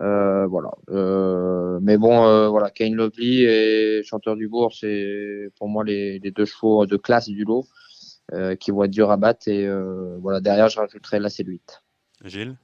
Euh, 0.00 0.46
voilà. 0.46 0.70
Euh, 0.88 1.78
mais 1.82 1.98
bon, 1.98 2.24
euh, 2.24 2.48
voilà, 2.48 2.70
Kane 2.70 2.94
Lovely 2.94 3.44
et 3.44 4.02
Chanteur 4.04 4.36
du 4.36 4.48
Bourg, 4.48 4.72
c'est 4.74 5.50
pour 5.58 5.68
moi 5.68 5.84
les, 5.84 6.18
les, 6.18 6.30
deux 6.30 6.46
chevaux 6.46 6.86
de 6.86 6.96
classe 6.96 7.28
du 7.28 7.44
lot 7.44 7.60
euh, 7.60 7.66
qui 8.58 8.70
vont 8.70 8.84
être 8.84 8.90
durs 8.90 9.10
à 9.10 9.16
battre. 9.16 9.48
Et 9.48 9.66
euh, 9.66 10.16
voilà, 10.20 10.40
derrière, 10.40 10.68
je 10.68 10.78
rajouterai 10.78 11.18
là, 11.18 11.30
c'est 11.30 11.42
le 11.42 11.52
8. 11.52 11.82
Gilles? 12.24 12.56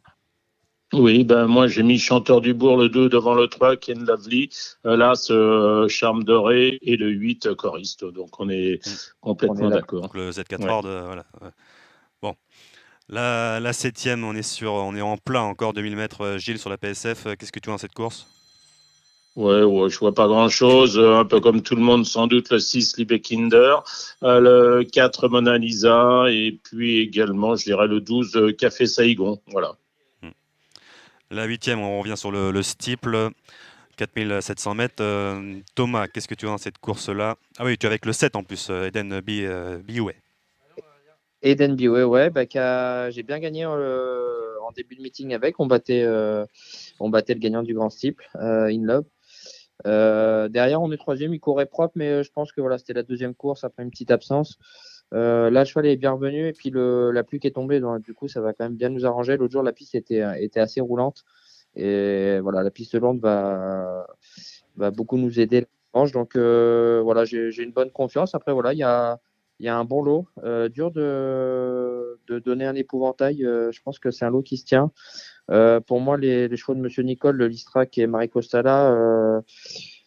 Oui, 0.95 1.23
ben 1.23 1.47
moi 1.47 1.67
j'ai 1.67 1.83
mis 1.83 1.99
Chanteur 1.99 2.41
du 2.41 2.55
Bourg 2.55 2.79
le 2.79 2.89
2 2.89 3.11
devant 3.11 3.35
le 3.35 3.47
3, 3.47 3.77
Ken 3.77 4.07
Lovely, 4.07 4.49
là 4.85 5.15
ce 5.17 5.87
Charme 5.87 6.25
Doré 6.25 6.79
et 6.81 6.97
le 6.97 7.11
8 7.11 7.55
Choriste. 7.57 8.07
Donc 8.07 8.41
on 8.41 8.49
est 8.49 8.81
mm. 8.87 8.91
complètement 9.21 9.69
d'accord. 9.69 10.11
Le 10.15 10.31
Z4 10.31 10.63
ouais. 10.63 11.05
voilà. 11.05 11.27
Bon. 12.23 12.35
La, 13.11 13.59
la 13.61 13.73
septième, 13.73 14.23
on 14.25 14.35
est, 14.35 14.43
sur, 14.43 14.73
on 14.73 14.95
est 14.95 15.01
en 15.01 15.17
plein 15.17 15.41
encore 15.41 15.73
2000 15.73 15.97
mètres. 15.97 16.23
Euh, 16.23 16.39
Gilles 16.39 16.59
sur 16.59 16.69
la 16.69 16.77
PSF, 16.77 17.27
euh, 17.27 17.35
qu'est-ce 17.37 17.53
que 17.53 17.59
tu 17.59 17.67
vois 17.67 17.75
dans 17.75 17.79
cette 17.79 17.95
course? 17.95 18.27
Ouais, 19.39 19.63
ouais, 19.63 19.89
je 19.89 19.99
vois 19.99 20.13
pas 20.13 20.27
grand 20.27 20.49
chose. 20.49 20.99
Euh, 20.99 21.17
un 21.17 21.25
peu 21.25 21.39
comme 21.41 21.63
tout 21.63 21.77
le 21.77 21.81
monde, 21.81 22.05
sans 22.05 22.27
doute 22.27 22.51
le 22.51 22.59
6 22.59 22.99
Liebekinder, 22.99 23.77
le 24.21 24.83
4 24.83 25.29
Mona 25.29 25.57
Lisa, 25.57 26.25
et 26.29 26.59
puis 26.65 26.99
également, 26.99 27.55
je 27.55 27.65
dirais, 27.65 27.87
le 27.87 28.01
12 28.01 28.55
Café 28.59 28.87
Saigon. 28.87 29.41
Voilà. 29.47 29.77
Hmm. 30.23 30.31
La 31.31 31.45
huitième, 31.45 31.79
on 31.79 32.01
revient 32.01 32.17
sur 32.17 32.33
le, 32.33 32.51
le 32.51 32.63
steeple. 32.63 33.31
4700 33.97 34.75
mètres. 34.75 35.03
Thomas, 35.75 36.07
qu'est-ce 36.09 36.29
que 36.29 36.35
tu 36.35 36.47
vois 36.47 36.55
dans 36.55 36.59
cette 36.59 36.79
course-là? 36.79 37.37
Ah 37.59 37.65
oui, 37.65 37.79
tu 37.79 37.87
es 37.87 37.89
avec 37.89 38.07
le 38.07 38.13
7 38.13 38.37
en 38.37 38.45
plus, 38.45 38.71
Eden 38.71 39.21
Biouet. 39.21 40.17
Eden 41.43 41.77
Biway, 41.77 42.03
ouais, 42.03 42.31
bah, 42.31 42.45
j'ai 43.11 43.23
bien 43.23 43.39
gagné 43.39 43.65
euh, 43.65 44.61
en 44.63 44.73
début 44.73 44.97
de 44.97 45.03
meeting 45.03 45.35
avec. 45.35 45.61
On 45.61 45.67
battait, 45.67 46.03
euh, 46.03 46.45
on 46.99 47.11
battait 47.11 47.35
le 47.35 47.41
gagnant 47.41 47.63
du 47.63 47.75
grand 47.75 47.91
steeple, 47.91 48.29
euh, 48.37 48.67
In 48.67 48.83
Love. 48.83 49.05
Euh, 49.87 50.49
derrière, 50.49 50.83
on 50.83 50.91
est 50.93 50.97
troisième, 50.97 51.35
il 51.35 51.41
courait 51.41 51.67
propre, 51.67 51.93
mais 51.97 52.23
je 52.23 52.33
pense 52.33 52.53
que 52.53 52.61
voilà, 52.61 52.79
c'était 52.79 52.95
la 52.95 53.03
deuxième 53.03 53.35
course 53.35 53.65
après 53.65 53.83
une 53.83 53.91
petite 53.91 54.11
absence. 54.11 54.59
Euh, 55.15 55.51
là, 55.51 55.61
le 55.61 55.65
cheval 55.67 55.87
est 55.87 55.97
bien 55.97 56.13
revenu 56.13 56.49
et 56.49 56.53
puis 56.53 56.71
le, 56.71 57.11
la 57.13 57.25
pluie 57.25 57.41
qui 57.41 57.47
est 57.47 57.53
tombée, 57.53 57.81
donc 57.81 58.03
du 58.03 58.15
coup, 58.15 58.29
ça 58.29 58.41
va 58.41 58.53
quand 58.53 58.65
même 58.65 58.77
bien 58.77 58.89
nous 58.89 59.07
arranger. 59.07 59.37
L'autre 59.37 59.53
jour, 59.53 59.63
la 59.63 59.73
piste 59.73 59.95
était, 59.95 60.23
était 60.43 60.61
assez 60.61 60.81
roulante 60.81 61.25
et 61.77 62.41
voilà, 62.41 62.63
la 62.63 62.71
piste 62.71 62.95
lente 62.95 63.21
va, 63.21 64.07
va 64.77 64.91
beaucoup 64.91 65.17
nous 65.17 65.41
aider. 65.41 65.67
Donc 66.13 66.37
voilà, 66.37 67.25
j'ai 67.25 67.63
une 67.63 67.73
bonne 67.73 67.91
confiance. 67.91 68.35
Après, 68.35 68.53
voilà, 68.53 68.73
il 68.73 68.79
y 68.79 68.85
a 68.85 69.19
y 69.61 69.69
a 69.69 69.77
un 69.77 69.85
bon 69.85 70.03
lot. 70.03 70.27
Euh, 70.45 70.69
dur 70.69 70.91
de, 70.91 72.19
de, 72.27 72.39
donner 72.39 72.65
un 72.65 72.75
épouvantail. 72.75 73.45
Euh, 73.45 73.73
je 73.73 73.81
pense 73.83 73.99
que 73.99 74.11
c'est 74.11 74.25
un 74.25 74.31
lot 74.31 74.43
qui 74.43 74.57
se 74.57 74.65
tient. 74.65 74.93
Euh, 75.51 75.81
pour 75.81 76.01
moi, 76.01 76.17
les, 76.17 76.55
chevaux 76.57 76.75
de 76.75 76.81
Monsieur 76.81 77.03
Nicole, 77.03 77.37
le 77.37 77.49
Listrac 77.49 77.97
et 77.99 78.07
Marie 78.07 78.29
Costala, 78.29 78.93
euh, 78.93 79.41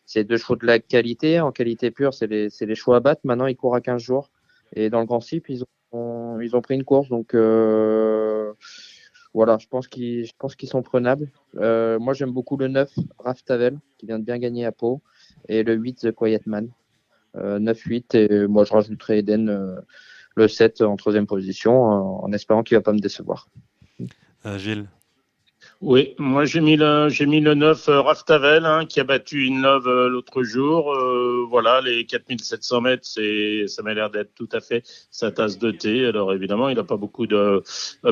c'est 0.06 0.24
deux 0.24 0.38
chevaux 0.38 0.56
de 0.56 0.66
la 0.66 0.80
qualité. 0.80 1.40
En 1.40 1.52
qualité 1.52 1.92
pure, 1.92 2.14
c'est 2.14 2.28
les, 2.28 2.76
chevaux 2.76 2.94
à 2.94 3.00
battre. 3.00 3.22
Maintenant, 3.24 3.48
ils 3.48 3.56
courent 3.56 3.76
à 3.76 3.82
15 3.82 4.02
jours. 4.02 4.30
Et 4.74 4.90
dans 4.90 5.00
le 5.00 5.06
Grand 5.06 5.20
Cip, 5.20 5.50
ils 5.50 5.64
ont, 5.92 6.62
pris 6.62 6.76
une 6.76 6.84
course. 6.84 7.10
Donc, 7.10 7.34
euh, 7.34 8.54
voilà, 9.34 9.58
je 9.60 9.68
pense 9.68 9.88
qu'ils 9.88 10.30
sont 10.70 10.82
prenables. 10.82 11.32
Moi, 11.54 12.14
j'aime 12.14 12.32
beaucoup 12.32 12.58
le 12.58 12.68
9, 12.68 12.92
Raph 13.20 13.44
Tavel, 13.44 13.80
qui 13.98 14.06
vient 14.06 14.20
de 14.20 14.26
bien 14.26 14.38
gagner 14.38 14.66
à 14.66 14.72
Pau, 14.72 15.02
et 15.48 15.64
le 15.64 15.74
8, 15.74 16.02
The 16.02 16.12
Quiet 16.12 16.42
Man. 16.46 16.70
9-8 17.34 18.18
et 18.18 18.48
moi 18.48 18.66
je 18.66 18.74
rajouterai 18.74 19.20
Eden 19.20 19.82
le 20.36 20.48
7 20.50 20.82
en 20.82 20.98
troisième 20.98 21.28
position 21.28 21.82
en 21.82 22.30
espérant 22.34 22.62
qu'il 22.62 22.76
va 22.76 22.82
pas 22.82 22.92
me 22.92 23.00
décevoir. 23.00 23.48
Gilles 24.58 24.90
Oui, 25.82 26.14
moi 26.20 26.46
j'ai 26.46 26.62
mis 26.62 26.76
le 26.76 27.10
j'ai 27.10 27.26
mis 27.26 27.40
le 27.40 27.56
9 27.56 27.90
euh, 27.90 28.02
Raftavel 28.02 28.68
hein, 28.68 28.86
qui 28.86 29.00
a 29.00 29.04
battu 29.04 29.46
une 29.48 29.64
love 29.64 29.88
euh, 29.88 30.10
l'autre 30.10 30.44
jour. 30.44 30.94
Euh, 30.94 31.44
voilà, 31.50 31.82
les 31.82 32.06
4700 32.06 32.82
mètres, 32.82 33.08
c'est 33.08 33.66
ça 33.68 33.82
m'a 33.82 33.96
l'air 33.96 34.12
d'être 34.12 34.36
tout 34.36 34.48
à 34.52 34.62
fait 34.62 34.84
sa 35.10 35.32
tasse 35.32 35.58
de 35.58 35.72
thé. 35.72 36.06
Alors 36.06 36.34
évidemment, 36.34 36.70
il 36.70 36.76
n'a 36.76 36.84
pas 36.84 36.98
beaucoup 36.98 37.26
de 37.26 37.64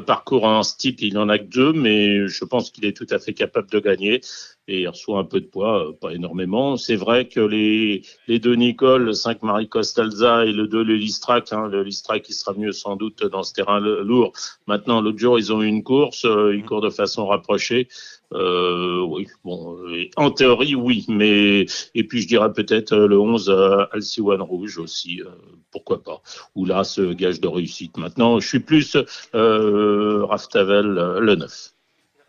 parcours 0.07 0.45
en 0.45 0.63
steep, 0.63 1.03
il 1.03 1.15
en 1.19 1.29
a 1.29 1.38
que 1.38 1.43
deux, 1.43 1.71
mais 1.71 2.27
je 2.27 2.43
pense 2.43 2.71
qu'il 2.71 2.85
est 2.85 2.97
tout 2.97 3.07
à 3.11 3.19
fait 3.19 3.35
capable 3.35 3.69
de 3.69 3.79
gagner 3.79 4.21
et 4.69 4.81
il 4.81 4.88
reçoit 4.88 5.19
un 5.19 5.23
peu 5.23 5.41
de 5.41 5.47
poids, 5.47 5.93
pas 5.99 6.13
énormément. 6.13 6.77
C'est 6.77 6.95
vrai 6.95 7.27
que 7.27 7.39
les, 7.39 8.03
les 8.27 8.39
deux 8.39 8.53
Nicole, 8.53 9.03
le 9.03 9.13
5 9.13 9.41
Marie 9.41 9.67
Costalza 9.67 10.45
et 10.45 10.51
le 10.51 10.67
2 10.67 10.83
le 10.83 10.95
Listrac, 10.95 11.51
hein, 11.51 11.67
le 11.67 11.83
Listrac 11.83 12.21
qui 12.21 12.33
sera 12.33 12.53
mieux 12.53 12.71
sans 12.71 12.95
doute 12.95 13.23
dans 13.25 13.43
ce 13.43 13.53
terrain 13.53 13.79
lourd. 13.79 14.31
Maintenant, 14.67 15.01
l'autre 15.01 15.17
jour, 15.17 15.39
ils 15.39 15.51
ont 15.51 15.61
eu 15.61 15.67
une 15.67 15.83
course, 15.83 16.23
ils 16.25 16.63
courent 16.63 16.81
de 16.81 16.89
façon 16.89 17.25
rapprochée. 17.25 17.88
Euh, 18.33 19.01
oui, 19.01 19.25
bon, 19.43 19.79
en 20.15 20.29
théorie, 20.29 20.75
oui, 20.75 21.05
mais 21.07 21.65
et 21.95 22.03
puis 22.03 22.21
je 22.21 22.27
dirais 22.27 22.53
peut-être 22.53 22.93
euh, 22.93 23.07
le 23.07 23.19
11 23.19 23.49
euh, 23.49 23.85
Alciwan 23.91 24.41
Rouge 24.41 24.77
aussi, 24.77 25.21
euh, 25.21 25.29
pourquoi 25.71 26.03
pas. 26.03 26.21
Ou 26.53 26.65
là, 26.65 26.83
ce 26.83 27.13
gage 27.13 27.41
de 27.41 27.47
réussite. 27.47 27.97
Maintenant, 27.97 28.39
je 28.39 28.47
suis 28.47 28.59
plus 28.59 28.97
euh, 29.33 30.25
Raftavel 30.25 30.85
le 31.19 31.35
9. 31.35 31.73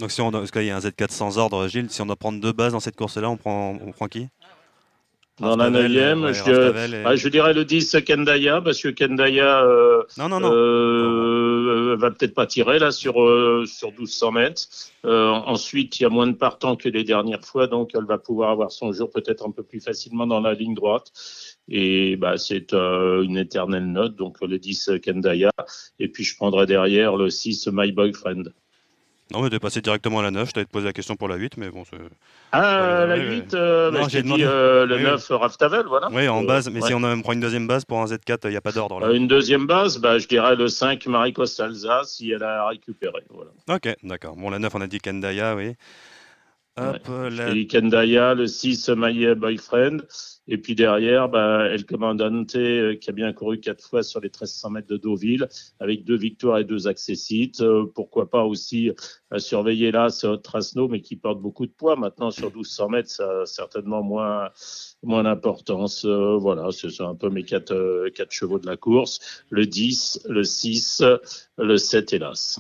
Donc 0.01 0.11
si 0.11 0.21
on 0.21 0.31
parce 0.31 0.51
qu'il 0.51 0.65
y 0.65 0.71
a 0.71 0.77
un 0.77 0.81
Z4 0.81 1.11
sans 1.11 1.39
ordre, 1.39 1.69
Gilles, 1.69 1.91
si 1.91 2.01
on 2.01 2.07
doit 2.07 2.17
prendre 2.17 2.41
deux 2.41 2.53
bases 2.53 2.73
dans 2.73 2.81
cette 2.81 2.97
course-là, 2.97 3.29
on 3.31 3.37
prend, 3.37 3.79
on 3.85 3.93
prend 3.93 4.09
qui? 4.09 4.29
Dans 5.39 5.57
la 5.57 5.71
neuvième, 5.71 6.33
je, 6.33 7.07
ah, 7.07 7.17
je, 7.17 7.29
dirais 7.29 7.55
le 7.55 7.65
10 7.65 7.97
Kendaya, 8.05 8.61
parce 8.61 8.83
que 8.83 8.89
Kendaya 8.89 9.65
euh, 9.65 10.03
non, 10.19 10.29
non, 10.29 10.39
non. 10.39 10.53
Euh, 10.53 11.97
va 11.99 12.11
peut-être 12.11 12.35
pas 12.35 12.47
tirer 12.47 12.79
là 12.79 12.91
sur, 12.91 13.23
euh, 13.23 13.65
sur 13.67 13.91
1200 13.91 14.33
mètres. 14.33 14.63
Euh, 15.07 15.29
ensuite, 15.29 15.99
il 15.99 16.03
y 16.03 16.07
a 16.07 16.11
moins 16.11 16.27
de 16.27 16.35
partants 16.35 16.77
que 16.77 16.89
les 16.89 17.05
dernières 17.05 17.45
fois, 17.45 17.67
donc 17.67 17.93
elle 17.95 18.05
va 18.05 18.19
pouvoir 18.19 18.51
avoir 18.51 18.71
son 18.71 18.93
jour 18.93 19.11
peut-être 19.11 19.47
un 19.47 19.51
peu 19.51 19.63
plus 19.63 19.81
facilement 19.81 20.27
dans 20.27 20.41
la 20.41 20.53
ligne 20.53 20.75
droite. 20.75 21.11
Et 21.69 22.17
bah, 22.17 22.37
c'est 22.37 22.73
une 22.75 23.39
éternelle 23.39 23.91
note, 23.91 24.17
donc 24.17 24.37
le 24.43 24.59
10 24.59 24.93
Kendaya. 25.03 25.51
Et 25.99 26.09
puis 26.09 26.25
je 26.25 26.37
prendrai 26.37 26.67
derrière 26.67 27.17
le 27.17 27.31
6 27.31 27.69
My 27.73 27.93
Boyfriend. 27.93 28.45
Non, 29.33 29.43
mais 29.43 29.51
de 29.51 29.59
passer 29.59 29.81
directement 29.81 30.19
à 30.19 30.23
la 30.23 30.31
9, 30.31 30.49
je 30.49 30.53
t'avais 30.53 30.67
posé 30.67 30.87
la 30.87 30.93
question 30.93 31.15
pour 31.15 31.29
la 31.29 31.37
8, 31.37 31.57
mais 31.57 31.71
bon. 31.71 31.85
Ah, 32.53 33.07
la 33.07 33.17
8, 33.17 33.55
euh, 33.55 33.91
bah, 33.91 34.01
j'ai 34.09 34.23
dit 34.23 34.43
euh, 34.43 34.87
le 34.87 34.99
9 34.99 35.29
Raftavel, 35.31 35.87
voilà. 35.87 36.09
Oui, 36.11 36.27
en 36.29 36.43
base, 36.43 36.69
mais 36.69 36.81
si 36.81 36.93
on 36.95 37.23
prend 37.23 37.33
une 37.33 37.41
deuxième 37.41 37.69
base 37.69 37.85
pour 37.85 38.01
un 38.01 38.07
Z4, 38.07 38.41
il 38.45 38.51
n'y 38.51 38.57
a 38.57 38.61
pas 38.61 38.73
d'ordre 38.73 38.99
là. 38.99 39.07
Euh, 39.07 39.15
une 39.15 39.29
deuxième 39.29 39.67
base, 39.67 39.99
bah, 39.99 40.19
je 40.19 40.27
dirais 40.27 40.57
le 40.57 40.69
5 40.69 41.07
Marie 41.07 41.33
Costalza 41.33 42.03
si 42.05 42.33
elle 42.33 42.43
a 42.43 42.67
récupéré. 42.69 43.23
Voilà. 43.31 43.51
Ok, 43.69 43.95
d'accord. 44.03 44.37
Bon, 44.37 44.51
la 44.51 44.59
9, 44.59 44.75
on 44.75 44.81
a 44.81 44.87
dit 44.89 44.99
Kendaya, 44.99 45.55
oui. 45.55 45.75
Hop, 46.77 47.09
ouais. 47.09 47.31
la... 47.31 47.65
Kendaya, 47.67 48.35
le 48.35 48.47
6 48.47 48.91
My 48.97 49.35
Boyfriend. 49.35 50.03
Et 50.53 50.59
puis 50.59 50.75
derrière, 50.75 51.29
bah, 51.29 51.69
El 51.69 51.87
Comandante 51.87 52.57
euh, 52.57 52.97
qui 52.97 53.09
a 53.09 53.13
bien 53.13 53.33
couru 53.33 53.61
quatre 53.61 53.89
fois 53.89 54.03
sur 54.03 54.19
les 54.19 54.27
1300 54.27 54.71
mètres 54.71 54.89
de 54.89 54.97
Deauville 54.97 55.49
avec 55.79 56.03
deux 56.03 56.17
victoires 56.17 56.59
et 56.59 56.65
deux 56.65 56.89
accessites. 56.89 57.61
Euh, 57.61 57.87
pourquoi 57.95 58.29
pas 58.29 58.43
aussi 58.43 58.91
euh, 59.33 59.39
surveiller 59.39 59.93
là 59.93 60.09
ce 60.09 60.35
Trasno, 60.35 60.89
mais 60.89 61.03
qui 61.03 61.15
porte 61.15 61.41
beaucoup 61.41 61.67
de 61.67 61.71
poids. 61.71 61.95
Maintenant, 61.95 62.33
sur 62.33 62.49
1200 62.49 62.89
mètres, 62.89 63.11
ça 63.11 63.43
a 63.43 63.47
certainement 63.47 64.03
moins, 64.03 64.51
moins 65.05 65.23
d'importance. 65.23 66.05
voilà, 66.05 66.73
ce 66.73 66.89
sont 66.89 67.07
un 67.07 67.15
peu 67.15 67.31
mes 67.31 67.45
quatre, 67.45 68.11
chevaux 68.31 68.59
de 68.59 68.67
la 68.67 68.77
course. 68.77 69.45
Le 69.51 69.67
10, 69.67 70.23
le 70.29 70.43
6, 70.43 71.05
le 71.59 71.77
7, 71.77 72.13
hélas. 72.13 72.59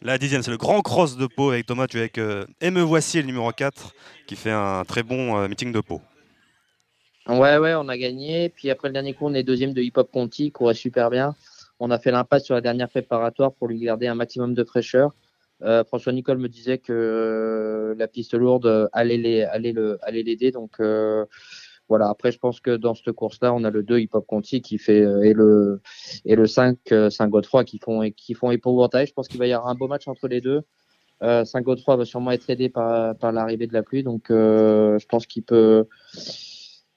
La 0.00 0.16
dixième, 0.16 0.42
c'est 0.42 0.50
le 0.50 0.56
grand 0.56 0.80
cross 0.80 1.18
de 1.18 1.26
Pau 1.26 1.50
avec 1.50 1.66
Thomas. 1.66 1.86
Tu 1.86 1.98
es 1.98 2.00
avec 2.00 2.18
Et 2.62 2.70
me 2.70 2.80
voici, 2.80 3.18
le 3.18 3.24
numéro 3.24 3.52
4, 3.52 3.92
qui 4.26 4.36
fait 4.36 4.52
un 4.52 4.84
très 4.86 5.02
bon 5.02 5.46
meeting 5.48 5.70
de 5.70 5.80
Pau. 5.80 6.00
Ouais, 7.28 7.58
ouais, 7.58 7.74
on 7.74 7.88
a 7.88 7.98
gagné. 7.98 8.50
Puis 8.50 8.70
après 8.70 8.88
le 8.88 8.94
dernier 8.94 9.12
coup, 9.12 9.26
on 9.26 9.34
est 9.34 9.42
deuxième 9.42 9.72
de 9.72 9.82
Hip 9.82 9.92
Hop 9.96 10.10
Conti, 10.12 10.52
courait 10.52 10.74
super 10.74 11.10
bien. 11.10 11.34
On 11.80 11.90
a 11.90 11.98
fait 11.98 12.12
l'impasse 12.12 12.44
sur 12.44 12.54
la 12.54 12.60
dernière 12.60 12.88
préparatoire 12.88 13.52
pour 13.52 13.66
lui 13.66 13.80
garder 13.80 14.06
un 14.06 14.14
maximum 14.14 14.54
de 14.54 14.62
fraîcheur. 14.62 15.12
Euh, 15.62 15.82
François 15.84 16.12
Nicole 16.12 16.38
me 16.38 16.48
disait 16.48 16.78
que 16.78 16.92
euh, 16.92 17.94
la 17.98 18.06
piste 18.06 18.34
lourde 18.34 18.88
allait 18.92 19.16
les, 19.16 19.42
allait 19.42 19.72
le, 19.72 19.98
allait 20.02 20.22
l'aider. 20.22 20.52
Donc 20.52 20.74
euh, 20.78 21.24
voilà. 21.88 22.08
Après, 22.08 22.30
je 22.30 22.38
pense 22.38 22.60
que 22.60 22.76
dans 22.76 22.94
cette 22.94 23.10
course-là, 23.12 23.52
on 23.52 23.64
a 23.64 23.70
le 23.70 23.82
2 23.82 23.98
Hip 23.98 24.10
Hop 24.12 24.26
Conti 24.26 24.62
qui 24.62 24.78
fait 24.78 25.00
et 25.00 25.32
le 25.32 25.80
et 26.24 26.36
le 26.36 26.46
5 26.46 26.78
Saint 27.10 27.28
Godefroy 27.28 27.64
qui 27.64 27.78
font 27.80 28.08
qui 28.16 28.34
font 28.34 28.52
épouvantail. 28.52 29.08
Je 29.08 29.12
pense 29.12 29.26
qu'il 29.26 29.40
va 29.40 29.48
y 29.48 29.52
avoir 29.52 29.68
un 29.68 29.74
beau 29.74 29.88
match 29.88 30.06
entre 30.06 30.28
les 30.28 30.40
deux. 30.40 30.62
Saint 31.20 31.62
Godefroy 31.62 31.96
va 31.96 32.04
sûrement 32.04 32.30
être 32.30 32.48
aidé 32.50 32.68
par 32.68 33.16
par 33.16 33.32
l'arrivée 33.32 33.66
de 33.66 33.72
la 33.72 33.82
pluie. 33.82 34.02
Donc 34.04 34.26
je 34.28 35.06
pense 35.06 35.26
qu'il 35.26 35.42
peut 35.42 35.86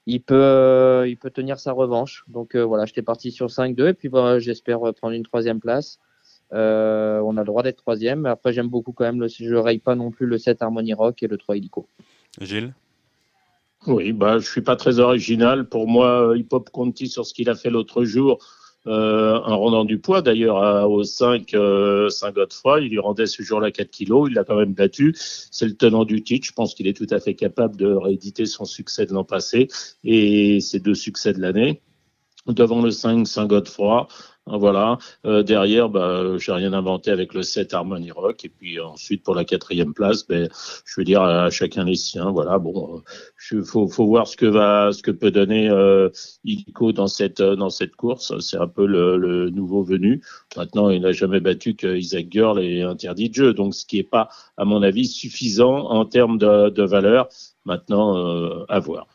il 0.06 0.22
peut, 0.22 0.34
euh, 0.34 1.08
il 1.08 1.16
peut 1.16 1.30
tenir 1.30 1.58
sa 1.58 1.72
revanche. 1.72 2.24
Donc 2.28 2.54
euh, 2.54 2.64
voilà, 2.64 2.86
j'étais 2.86 3.02
parti 3.02 3.30
sur 3.30 3.46
5-2 3.46 3.88
et 3.88 3.94
puis 3.94 4.08
bah, 4.08 4.38
j'espère 4.38 4.80
prendre 4.94 5.14
une 5.14 5.22
troisième 5.22 5.60
place. 5.60 5.98
Euh, 6.52 7.20
on 7.20 7.36
a 7.36 7.40
le 7.40 7.46
droit 7.46 7.62
d'être 7.62 7.76
troisième. 7.76 8.26
Après, 8.26 8.52
j'aime 8.52 8.68
beaucoup 8.68 8.92
quand 8.92 9.04
même, 9.04 9.20
le, 9.20 9.28
je 9.28 9.44
ne 9.44 9.58
raye 9.58 9.78
pas 9.78 9.94
non 9.94 10.10
plus 10.10 10.26
le 10.26 10.36
7 10.36 10.62
Harmony 10.62 10.94
Rock 10.94 11.22
et 11.22 11.28
le 11.28 11.36
3 11.36 11.56
Illico. 11.56 11.86
Gilles? 12.40 12.74
Oui, 13.86 14.12
bah, 14.12 14.38
je 14.38 14.50
suis 14.50 14.60
pas 14.60 14.76
très 14.76 14.98
original. 14.98 15.68
Pour 15.68 15.86
moi, 15.86 16.32
Hip 16.36 16.48
Hop 16.50 16.70
Conti 16.70 17.08
sur 17.08 17.24
ce 17.24 17.32
qu'il 17.32 17.48
a 17.48 17.54
fait 17.54 17.70
l'autre 17.70 18.04
jour, 18.04 18.38
euh, 18.86 19.38
en 19.44 19.58
rendant 19.58 19.84
du 19.84 19.98
poids 19.98 20.22
d'ailleurs 20.22 20.90
au 20.90 21.04
5 21.04 21.52
euh, 21.54 22.08
Saint 22.08 22.32
Godefroy. 22.32 22.80
Il 22.80 22.90
lui 22.90 22.98
rendait 22.98 23.26
ce 23.26 23.42
jour-là 23.42 23.70
4 23.70 23.90
kilos, 23.90 24.28
il 24.30 24.34
l'a 24.34 24.44
quand 24.44 24.56
même 24.56 24.72
battu. 24.72 25.14
C'est 25.16 25.66
le 25.66 25.76
tenant 25.76 26.04
du 26.04 26.22
titre. 26.22 26.46
Je 26.46 26.52
pense 26.52 26.74
qu'il 26.74 26.86
est 26.86 26.96
tout 26.96 27.06
à 27.10 27.20
fait 27.20 27.34
capable 27.34 27.76
de 27.76 27.92
rééditer 27.92 28.46
son 28.46 28.64
succès 28.64 29.04
de 29.06 29.12
l'an 29.12 29.24
passé 29.24 29.68
et 30.02 30.60
ses 30.60 30.80
deux 30.80 30.94
succès 30.94 31.32
de 31.32 31.40
l'année. 31.40 31.82
Devant 32.46 32.80
le 32.80 32.90
5 32.90 33.26
Saint 33.26 33.46
Godefroy, 33.46 34.08
voilà. 34.58 34.98
Euh, 35.26 35.42
derrière, 35.42 35.88
bah, 35.88 36.36
j'ai 36.38 36.52
rien 36.52 36.72
inventé 36.72 37.10
avec 37.10 37.34
le 37.34 37.42
7 37.42 37.74
Harmony 37.74 38.10
Rock. 38.10 38.44
Et 38.44 38.48
puis 38.48 38.80
ensuite, 38.80 39.22
pour 39.22 39.34
la 39.34 39.44
quatrième 39.44 39.94
place, 39.94 40.26
ben, 40.26 40.48
je 40.84 41.00
veux 41.00 41.04
dire 41.04 41.22
à 41.22 41.50
chacun 41.50 41.84
les 41.84 41.96
siens. 41.96 42.30
Voilà. 42.30 42.58
Bon, 42.58 43.02
il 43.52 43.62
faut, 43.62 43.88
faut, 43.88 44.06
voir 44.06 44.26
ce 44.26 44.36
que 44.36 44.46
va, 44.46 44.92
ce 44.92 45.02
que 45.02 45.10
peut 45.10 45.30
donner 45.30 45.68
euh, 45.68 46.08
dans 46.94 47.06
cette 47.06 47.42
dans 47.42 47.70
cette 47.70 47.96
course. 47.96 48.38
C'est 48.40 48.58
un 48.58 48.68
peu 48.68 48.86
le, 48.86 49.50
nouveau 49.50 49.82
venu. 49.82 50.22
Maintenant, 50.56 50.90
il 50.90 51.02
n'a 51.02 51.12
jamais 51.12 51.40
battu 51.40 51.74
que 51.74 51.96
Isaac 51.96 52.26
Girl 52.30 52.60
et 52.60 52.82
interdit 52.82 53.28
de 53.30 53.34
jeu. 53.34 53.54
Donc, 53.54 53.74
ce 53.74 53.84
qui 53.84 53.98
est 53.98 54.02
pas, 54.02 54.28
à 54.56 54.64
mon 54.64 54.82
avis, 54.82 55.06
suffisant 55.06 55.88
en 55.90 56.04
termes 56.04 56.38
de, 56.38 56.82
valeur. 56.82 57.28
Maintenant, 57.64 58.16
euh, 58.16 58.64
à 58.68 58.80
voir. 58.80 59.06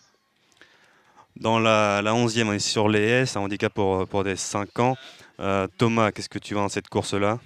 Dans 1.36 1.60
la, 1.60 2.02
la 2.02 2.14
11e, 2.14 2.48
on 2.48 2.54
est 2.54 2.60
sur 2.60 2.88
les 2.88 3.02
S, 3.02 3.36
un 3.36 3.42
handicap 3.42 3.74
pour, 3.74 4.08
pour 4.08 4.24
des 4.24 4.36
5 4.36 4.80
ans. 4.80 4.96
Euh, 5.40 5.68
Thomas, 5.78 6.12
qu'est-ce 6.12 6.30
que 6.30 6.40
tu 6.40 6.54
vois 6.54 6.64
dans 6.64 6.70
cette 6.70 6.90
course-là? 6.90 7.40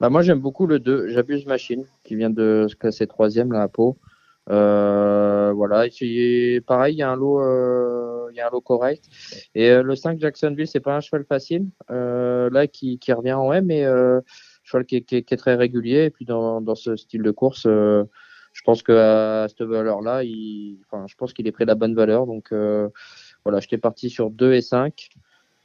Bah 0.00 0.08
Moi, 0.08 0.22
j'aime 0.22 0.40
beaucoup 0.40 0.66
le 0.66 0.78
2, 0.78 1.08
J'abuse 1.08 1.46
Machine, 1.46 1.84
qui 2.02 2.16
vient 2.16 2.30
de 2.30 2.66
se 2.68 2.74
classer 2.76 3.06
3e 3.06 3.52
là, 3.52 3.62
à 3.62 3.68
Pau. 3.68 3.98
Euh, 4.50 5.52
voilà, 5.54 5.86
pareil, 6.66 6.94
il 6.94 6.98
y 6.98 7.02
a 7.02 7.10
un 7.10 7.16
lot, 7.16 7.40
euh, 7.40 8.28
il 8.32 8.36
y 8.36 8.40
a 8.40 8.48
un 8.48 8.50
lot 8.50 8.60
correct. 8.60 9.04
Et 9.54 9.72
le 9.74 9.94
5 9.94 10.18
Jacksonville, 10.18 10.66
c'est 10.66 10.80
pas 10.80 10.96
un 10.96 11.00
cheval 11.00 11.24
facile, 11.24 11.68
là 11.88 12.66
qui, 12.66 12.98
revient 13.12 13.34
en 13.34 13.52
M, 13.52 13.66
mais 13.66 13.84
cheval 14.64 14.86
qui, 14.86 14.96
est 14.96 15.36
très 15.36 15.54
régulier. 15.54 16.04
Et 16.04 16.10
puis 16.10 16.24
dans, 16.24 16.74
ce 16.74 16.96
style 16.96 17.22
de 17.22 17.30
course, 17.30 17.64
je 17.64 18.62
pense 18.64 18.82
qu'à 18.82 19.46
cette 19.48 19.62
valeur-là, 19.62 20.24
je 20.24 21.14
pense 21.16 21.32
qu'il 21.32 21.46
est 21.46 21.52
près 21.52 21.64
de 21.64 21.70
la 21.70 21.76
bonne 21.76 21.94
valeur. 21.94 22.26
Donc 22.26 22.52
voilà, 23.44 23.60
j'étais 23.60 23.78
parti 23.78 24.10
sur 24.10 24.30
2 24.30 24.54
et 24.54 24.62
5. 24.62 25.10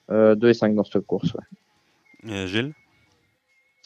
2 0.09 0.15
euh, 0.15 0.49
et 0.49 0.53
5 0.53 0.75
dans 0.75 0.83
cette 0.83 1.05
course. 1.05 1.33
Ouais. 1.33 2.47
Gilles? 2.47 2.73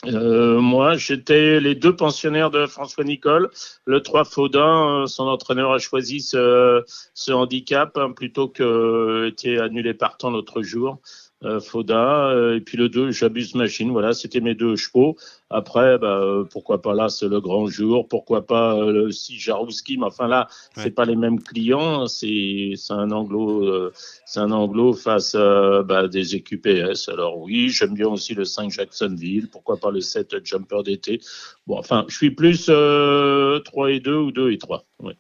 Euh, 0.08 0.60
moi, 0.60 0.96
j'étais 0.98 1.60
les 1.60 1.76
deux 1.76 1.96
pensionnaires 1.96 2.50
de 2.50 2.66
François 2.66 3.04
Nicole. 3.04 3.52
Le 3.86 4.02
3 4.02 4.26
Faudin, 4.26 5.04
euh, 5.04 5.06
son 5.06 5.28
entraîneur 5.28 5.72
a 5.72 5.78
choisi 5.78 6.22
ce, 6.22 6.84
ce 7.14 7.32
handicap 7.32 7.98
hein, 7.98 8.12
plutôt 8.12 8.48
que 8.48 9.28
était 9.28 9.60
annulé 9.60 9.94
partant 9.94 10.32
l'autre 10.32 10.64
jour. 10.64 11.00
Euh, 11.44 11.60
Foda, 11.60 12.30
euh, 12.30 12.58
et 12.58 12.62
puis 12.62 12.78
le 12.78 12.88
2, 12.88 13.12
J'abuse 13.12 13.56
Machine. 13.56 13.92
Voilà, 13.92 14.14
c'était 14.14 14.42
mes 14.42 14.54
deux 14.54 14.76
chevaux. 14.76 15.16
Après, 15.50 15.98
bah, 15.98 16.20
euh, 16.20 16.44
pourquoi 16.44 16.84
pas 16.84 16.94
là, 16.94 17.10
c'est 17.10 17.28
le 17.28 17.42
grand 17.42 17.66
jour. 17.66 18.08
Pourquoi 18.08 18.46
pas 18.46 18.80
le 18.80 19.12
6 19.12 19.40
Jarouski. 19.40 19.98
Mais 19.98 20.06
enfin 20.06 20.28
là, 20.28 20.48
ouais. 20.78 20.84
c'est 20.84 20.92
pas 20.92 21.06
les 21.06 21.16
mêmes 21.16 21.42
clients. 21.42 22.06
C'est 22.06 22.74
un 22.90 23.10
anglo, 23.10 23.92
c'est 24.26 24.40
un 24.40 24.52
anglo 24.52 24.94
face 24.94 25.34
à 25.34 25.82
bah, 25.82 26.08
des 26.08 26.36
EQPS. 26.36 27.10
Alors 27.10 27.40
oui, 27.40 27.70
j'aime 27.70 27.96
bien 27.96 28.08
aussi 28.08 28.36
le 28.36 28.46
5 28.46 28.70
Jacksonville. 28.70 29.50
Pourquoi 29.50 29.78
pas 29.78 29.90
le 29.90 30.02
7 30.02 30.46
Jumper 30.46 30.84
d'été. 30.84 31.22
Bon, 31.66 31.80
enfin, 31.80 32.06
je 32.08 32.16
suis 32.16 32.32
plus 32.32 32.66
3 32.66 33.92
et 33.92 34.00
2 34.00 34.16
ou 34.16 34.32
2 34.32 34.52
et 34.52 34.58
3. 34.60 34.86
Ouais. 35.00 35.18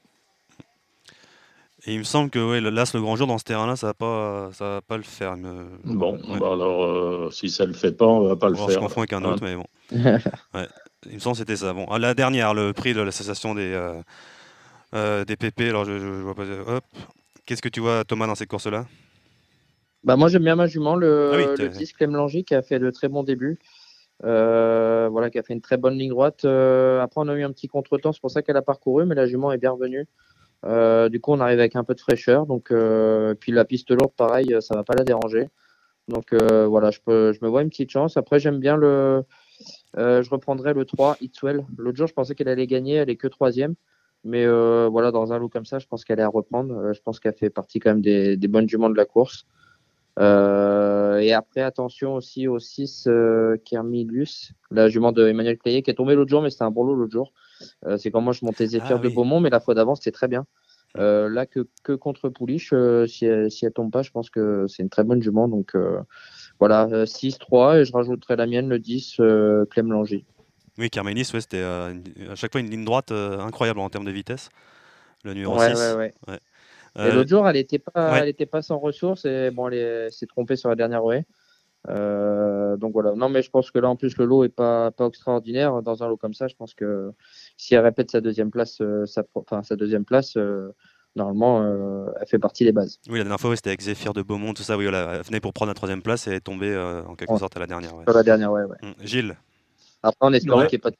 Et 1.85 1.93
il 1.93 1.99
me 1.99 2.03
semble 2.03 2.29
que 2.29 2.37
ouais, 2.37 2.61
l'As, 2.61 2.93
le 2.93 3.01
grand 3.01 3.15
jour 3.15 3.25
dans 3.25 3.39
ce 3.39 3.43
terrain-là, 3.43 3.75
ça 3.75 3.87
va 3.87 3.93
pas, 3.95 4.51
ça 4.53 4.65
va 4.65 4.81
pas 4.81 4.97
le 4.97 5.03
faire. 5.03 5.35
Me... 5.35 5.65
Bon, 5.83 6.13
ouais. 6.13 6.39
bah 6.39 6.53
alors 6.53 6.83
euh, 6.83 7.29
si 7.31 7.49
ça 7.49 7.65
le 7.65 7.73
fait 7.73 7.91
pas, 7.91 8.05
on 8.05 8.27
va 8.27 8.35
pas 8.35 8.49
le 8.49 8.55
faire. 8.55 8.65
On 8.65 8.69
se 8.69 8.77
confond 8.77 9.01
avec 9.01 9.13
un 9.13 9.23
autre, 9.23 9.43
hein. 9.43 9.47
mais 9.47 9.55
bon. 9.55 9.65
ouais. 10.53 10.67
Il 11.07 11.15
me 11.15 11.19
semble 11.19 11.33
que 11.33 11.39
c'était 11.39 11.55
ça. 11.55 11.73
Bon, 11.73 11.87
la 11.97 12.13
dernière, 12.13 12.53
le 12.53 12.73
prix 12.73 12.93
de 12.93 13.01
l'association 13.01 13.55
des, 13.55 13.71
des 14.93 15.35
PP. 15.35 15.61
Alors, 15.61 15.85
je, 15.85 15.93
vois 15.93 16.35
pas. 16.35 16.43
Hop. 16.67 16.83
Qu'est-ce 17.47 17.63
que 17.63 17.69
tu 17.69 17.79
vois, 17.79 18.03
Thomas, 18.03 18.27
dans 18.27 18.35
ces 18.35 18.47
courses-là 18.47 18.85
bah 20.03 20.15
moi 20.15 20.29
j'aime 20.29 20.43
bien 20.43 20.55
ma 20.55 20.65
jument, 20.65 20.95
le, 20.95 21.53
ah 21.59 21.67
10 21.67 21.93
Clem 21.93 22.15
Langy 22.15 22.43
qui 22.43 22.55
a 22.55 22.63
fait 22.63 22.79
de 22.79 22.89
très 22.89 23.07
bons 23.07 23.21
débuts. 23.21 23.59
voilà, 24.23 25.29
qui 25.31 25.37
a 25.37 25.43
fait 25.43 25.53
une 25.53 25.61
très 25.61 25.77
bonne 25.77 25.95
ligne 25.95 26.09
droite. 26.09 26.43
après, 26.43 27.21
on 27.21 27.27
a 27.27 27.35
eu 27.35 27.43
un 27.43 27.51
petit 27.51 27.67
contretemps, 27.67 28.11
c'est 28.11 28.19
pour 28.19 28.31
ça 28.31 28.41
qu'elle 28.41 28.57
a 28.57 28.63
parcouru, 28.63 29.05
mais 29.05 29.13
la 29.13 29.27
jument 29.27 29.51
est 29.51 29.59
bien 29.59 29.69
revenue. 29.69 30.07
Euh, 30.65 31.09
du 31.09 31.19
coup, 31.19 31.31
on 31.31 31.39
arrive 31.39 31.59
avec 31.59 31.75
un 31.75 31.83
peu 31.83 31.95
de 31.95 31.99
fraîcheur. 31.99 32.45
Donc, 32.45 32.71
euh, 32.71 33.33
puis 33.33 33.51
la 33.51 33.65
piste 33.65 33.91
lourde, 33.91 34.13
pareil, 34.15 34.55
ça 34.61 34.75
va 34.75 34.83
pas 34.83 34.95
la 34.95 35.03
déranger. 35.03 35.49
Donc 36.07 36.33
euh, 36.33 36.67
voilà, 36.67 36.91
je, 36.91 36.99
peux, 36.99 37.31
je 37.31 37.39
me 37.43 37.49
vois 37.49 37.61
une 37.61 37.69
petite 37.69 37.91
chance. 37.91 38.17
Après, 38.17 38.39
j'aime 38.39 38.59
bien 38.59 38.75
le. 38.75 39.23
je 39.95 40.29
reprendrai 40.29 40.73
le 40.73 40.85
3, 40.85 41.17
Itswell. 41.21 41.65
L'autre 41.77 41.97
jour, 41.97 42.07
je 42.07 42.13
pensais 42.13 42.35
qu'elle 42.35 42.49
allait 42.49 42.67
gagner. 42.67 42.95
Elle 42.95 43.09
est 43.09 43.15
que 43.15 43.27
troisième. 43.27 43.75
Mais 44.23 44.45
voilà, 44.45 45.11
dans 45.11 45.33
un 45.33 45.39
lot 45.39 45.49
comme 45.49 45.65
ça, 45.65 45.79
je 45.79 45.87
pense 45.87 46.05
qu'elle 46.05 46.19
est 46.19 46.23
à 46.23 46.27
reprendre. 46.27 46.93
je 46.93 47.01
pense 47.01 47.19
qu'elle 47.19 47.33
fait 47.33 47.49
partie 47.49 47.79
quand 47.79 47.91
même 47.91 48.01
des, 48.01 48.37
des 48.37 48.47
bonnes 48.47 48.69
juments 48.69 48.89
de 48.89 48.97
la 48.97 49.05
course. 49.05 49.45
et 50.19 51.33
après, 51.33 51.61
attention 51.61 52.15
aussi 52.15 52.47
au 52.47 52.59
6 52.59 53.09
Kermilus, 53.65 54.53
la 54.69 54.89
jument 54.89 55.11
de 55.11 55.27
Emmanuel 55.27 55.57
Clayet, 55.57 55.81
qui 55.81 55.89
est 55.89 55.95
tombée 55.95 56.13
l'autre 56.13 56.29
jour, 56.29 56.41
mais 56.43 56.51
c'était 56.51 56.63
un 56.63 56.71
bon 56.71 56.83
lot 56.83 56.95
l'autre 56.95 57.13
jour. 57.13 57.31
Euh, 57.85 57.97
c'est 57.97 58.11
quand 58.11 58.21
moi 58.21 58.33
je 58.33 58.45
montais 58.45 58.67
Zéphyr 58.67 58.97
ah 58.97 58.99
de 58.99 59.09
Beaumont, 59.09 59.39
mais 59.39 59.49
la 59.49 59.59
fois 59.59 59.73
d'avant 59.73 59.95
c'était 59.95 60.11
très 60.11 60.27
bien. 60.27 60.45
Euh, 60.97 61.29
là 61.29 61.45
que, 61.45 61.67
que 61.83 61.93
contre 61.93 62.27
Pouliche, 62.27 62.73
euh, 62.73 63.07
si, 63.07 63.25
elle, 63.25 63.49
si 63.49 63.65
elle 63.65 63.71
tombe 63.71 63.91
pas, 63.91 64.01
je 64.01 64.11
pense 64.11 64.29
que 64.29 64.65
c'est 64.67 64.83
une 64.83 64.89
très 64.89 65.03
bonne 65.03 65.21
jument. 65.21 65.47
Donc 65.47 65.75
voilà, 66.59 67.05
6-3 67.05 67.79
et 67.79 67.85
je 67.85 67.93
rajouterai 67.93 68.35
la 68.35 68.45
mienne, 68.45 68.69
le 68.69 68.79
10, 68.79 69.17
Clem 69.69 69.91
Langer. 69.91 70.25
Oui, 70.77 70.89
Carmenis, 70.89 71.29
ouais, 71.33 71.41
c'était 71.41 71.63
à 71.63 72.35
chaque 72.35 72.51
fois 72.51 72.61
une 72.61 72.69
ligne 72.69 72.85
droite 72.85 73.11
incroyable 73.11 73.79
en 73.79 73.89
termes 73.89 74.05
de 74.05 74.11
vitesse. 74.11 74.49
Le 75.23 75.33
numéro 75.33 75.57
ouais, 75.57 75.75
6. 75.75 75.95
Ouais, 75.95 76.13
ouais. 76.27 76.39
Et 76.99 77.11
l'autre 77.11 77.29
jour, 77.29 77.47
elle 77.47 77.55
n'était 77.55 77.79
pas, 77.79 78.19
elle 78.19 78.27
était 78.27 78.45
pas 78.45 78.61
sans 78.61 78.77
ressources 78.77 79.25
et 79.25 79.49
bon, 79.51 79.69
elle 79.69 80.11
s'est 80.11 80.27
trompée 80.27 80.55
sur 80.55 80.69
la 80.69 80.75
dernière 80.75 81.01
rouée. 81.01 81.25
Euh, 81.89 82.77
donc 82.77 82.93
voilà. 82.93 83.13
Non, 83.15 83.29
mais 83.29 83.41
je 83.41 83.49
pense 83.49 83.71
que 83.71 83.79
là, 83.79 83.89
en 83.89 83.95
plus, 83.95 84.17
le 84.17 84.25
lot 84.25 84.43
est 84.43 84.49
pas, 84.49 84.91
pas 84.91 85.07
extraordinaire. 85.07 85.81
Dans 85.81 86.03
un 86.03 86.07
lot 86.07 86.17
comme 86.17 86.33
ça, 86.33 86.47
je 86.47 86.55
pense 86.55 86.73
que 86.73 87.11
si 87.57 87.75
elle 87.75 87.81
répète 87.81 88.11
sa 88.11 88.21
deuxième 88.21 88.51
place, 88.51 88.79
euh, 88.81 89.05
sa, 89.05 89.23
enfin, 89.35 89.63
sa 89.63 89.75
deuxième 89.75 90.05
place, 90.05 90.37
euh, 90.37 90.73
normalement, 91.15 91.63
elle 92.19 92.27
fait 92.27 92.39
partie 92.39 92.63
des 92.63 92.71
bases. 92.71 92.99
Oui, 93.07 93.17
la 93.17 93.23
dernière 93.23 93.39
fois, 93.39 93.55
c'était 93.55 93.69
avec 93.69 93.81
Zephyr 93.81 94.13
de 94.13 94.21
Beaumont, 94.21 94.53
tout 94.53 94.63
ça. 94.63 94.77
Oui, 94.77 94.85
voilà, 94.85 95.15
elle 95.15 95.23
venait 95.23 95.39
pour 95.39 95.53
prendre 95.53 95.69
la 95.69 95.75
troisième 95.75 96.01
place 96.01 96.27
et 96.27 96.35
est 96.35 96.41
tombée 96.41 96.77
en 96.77 97.15
quelque 97.15 97.37
sorte 97.37 97.57
à 97.57 97.59
la 97.59 97.67
dernière. 97.67 97.95
Ouais. 97.95 98.05
la 98.07 98.23
dernière, 98.23 98.51
ouais. 98.51 98.63
Hum, 98.81 98.93
Gilles. 99.01 99.35
Après, 100.03 100.17
on 100.21 100.33
espère 100.33 100.55
qu'il 100.55 100.63
n'y 100.63 100.75
ait 100.75 100.77
pas 100.79 100.91
de 100.91 100.97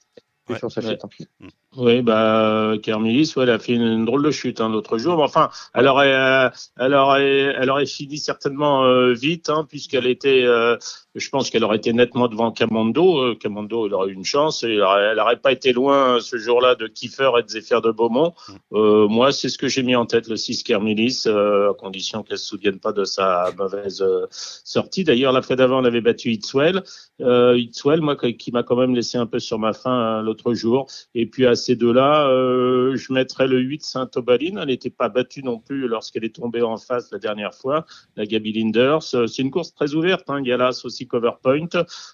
sur 0.58 0.72
sa 0.72 0.82
chute. 0.82 1.04
Hein. 1.04 1.48
Oui, 1.78 2.02
bah, 2.02 2.74
Kermilis, 2.84 3.34
ouais, 3.36 3.44
elle 3.44 3.50
a 3.50 3.60
fait 3.60 3.74
une, 3.74 4.04
drôle 4.04 4.24
de 4.24 4.32
chute 4.32 4.60
hein, 4.60 4.70
l'autre 4.70 4.98
jour. 4.98 5.16
Mais 5.18 5.24
enfin, 5.24 5.50
elle 5.74 5.88
aurait, 5.88 6.14
euh, 6.14 6.50
elle 6.78 6.94
aurait, 6.94 7.56
elle 7.58 7.70
aurait 7.70 7.86
fini 7.86 8.18
certainement 8.18 8.84
euh, 8.84 9.14
vite, 9.14 9.50
hein, 9.50 9.66
puisqu'elle 9.70 10.08
était, 10.08 10.44
euh, 10.44 10.78
je 11.16 11.30
pense 11.30 11.50
qu'elle 11.50 11.64
aurait 11.64 11.78
été 11.78 11.94
nettement 11.94 12.28
devant 12.28 12.52
Camando. 12.52 13.36
Camando, 13.36 13.88
elle 13.88 13.94
aurait 13.94 14.10
eu 14.10 14.14
une 14.14 14.26
chance. 14.26 14.64
Et 14.64 14.76
elle 14.76 15.18
n'aurait 15.18 15.38
pas 15.38 15.52
été 15.52 15.74
loin 15.74 16.20
ce 16.20 16.38
jour-là 16.38 16.76
de 16.76 16.88
Kiefer 16.88 17.32
et 17.40 17.44
de 17.44 17.48
Zéphyr 17.50 17.82
de 17.82 17.92
Beaumont. 17.92 18.34
Mm. 18.72 19.06
moi, 19.08 19.32
c'est 19.32 19.50
ce 19.50 19.58
que 19.58 19.68
j'ai 19.68 19.84
mis 19.84 19.96
en 19.96 20.06
tête, 20.06 20.28
le 20.28 20.36
6 20.36 20.64
Kermilis, 20.64 21.26
à 21.28 21.74
condition 21.78 22.24
qu'elle 22.24 22.38
se 22.38 22.46
souvienne 22.46 22.80
pas 22.80 22.94
de 22.94 23.04
sa 23.04 23.52
mauvaise 23.58 24.04
sortie. 24.32 25.04
D'ailleurs, 25.04 25.34
la 25.34 25.42
fois 25.42 25.56
d'avant, 25.56 25.82
on 25.82 25.86
avait 25.86 26.02
battu 26.02 26.32
Itzwell. 26.32 26.84
Itzwell, 27.20 28.02
moi, 28.02 28.16
qui 28.16 28.52
m'a 28.52 28.64
quand 28.64 28.76
même 28.76 28.96
laissé 28.96 29.18
un 29.18 29.26
peu 29.26 29.40
sur 29.40 29.60
ma 29.60 29.74
faim 29.74 30.22
l'autre 30.22 30.54
jour. 30.54 30.88
Et 31.16 31.26
puis 31.26 31.46
à 31.46 31.56
ces 31.56 31.76
deux-là, 31.76 32.28
euh, 32.30 32.96
je 32.96 33.14
mettrais 33.14 33.48
le 33.48 33.60
8 33.60 33.84
Saint-Obaline. 33.84 34.60
Elle 34.60 34.68
n'était 34.68 34.90
pas 34.90 35.10
battue 35.10 35.44
non 35.44 35.60
plus 35.60 35.88
lorsqu'elle 35.88 36.24
est 36.24 36.36
tombée 36.36 36.62
en 36.62 36.78
face 36.78 37.12
la 37.12 37.20
dernière 37.20 37.54
fois, 37.54 37.86
la 38.16 38.26
Gabi 38.26 38.54
Linders. 38.54 39.00
Euh, 39.14 39.28
c'est 39.28 39.42
une 39.42 39.52
course 39.52 39.74
très 39.74 39.94
ouverte. 39.94 40.30
Hein. 40.30 40.40
Il 40.42 40.48
y 40.48 40.52
a 40.52 40.58
là 40.58 40.72
aussi 40.84 41.01
Coverpoint. 41.08 41.70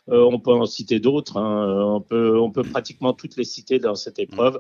Euh, 0.10 0.30
on 0.32 0.40
peut 0.40 0.52
en 0.52 0.66
citer 0.66 1.00
d'autres. 1.00 1.38
Hein. 1.38 1.84
On, 1.86 2.02
peut, 2.02 2.40
on 2.40 2.52
peut 2.52 2.64
pratiquement 2.64 3.14
toutes 3.14 3.38
les 3.38 3.44
citer 3.44 3.80
dans 3.80 3.96
cette 3.96 4.20
épreuve. 4.20 4.60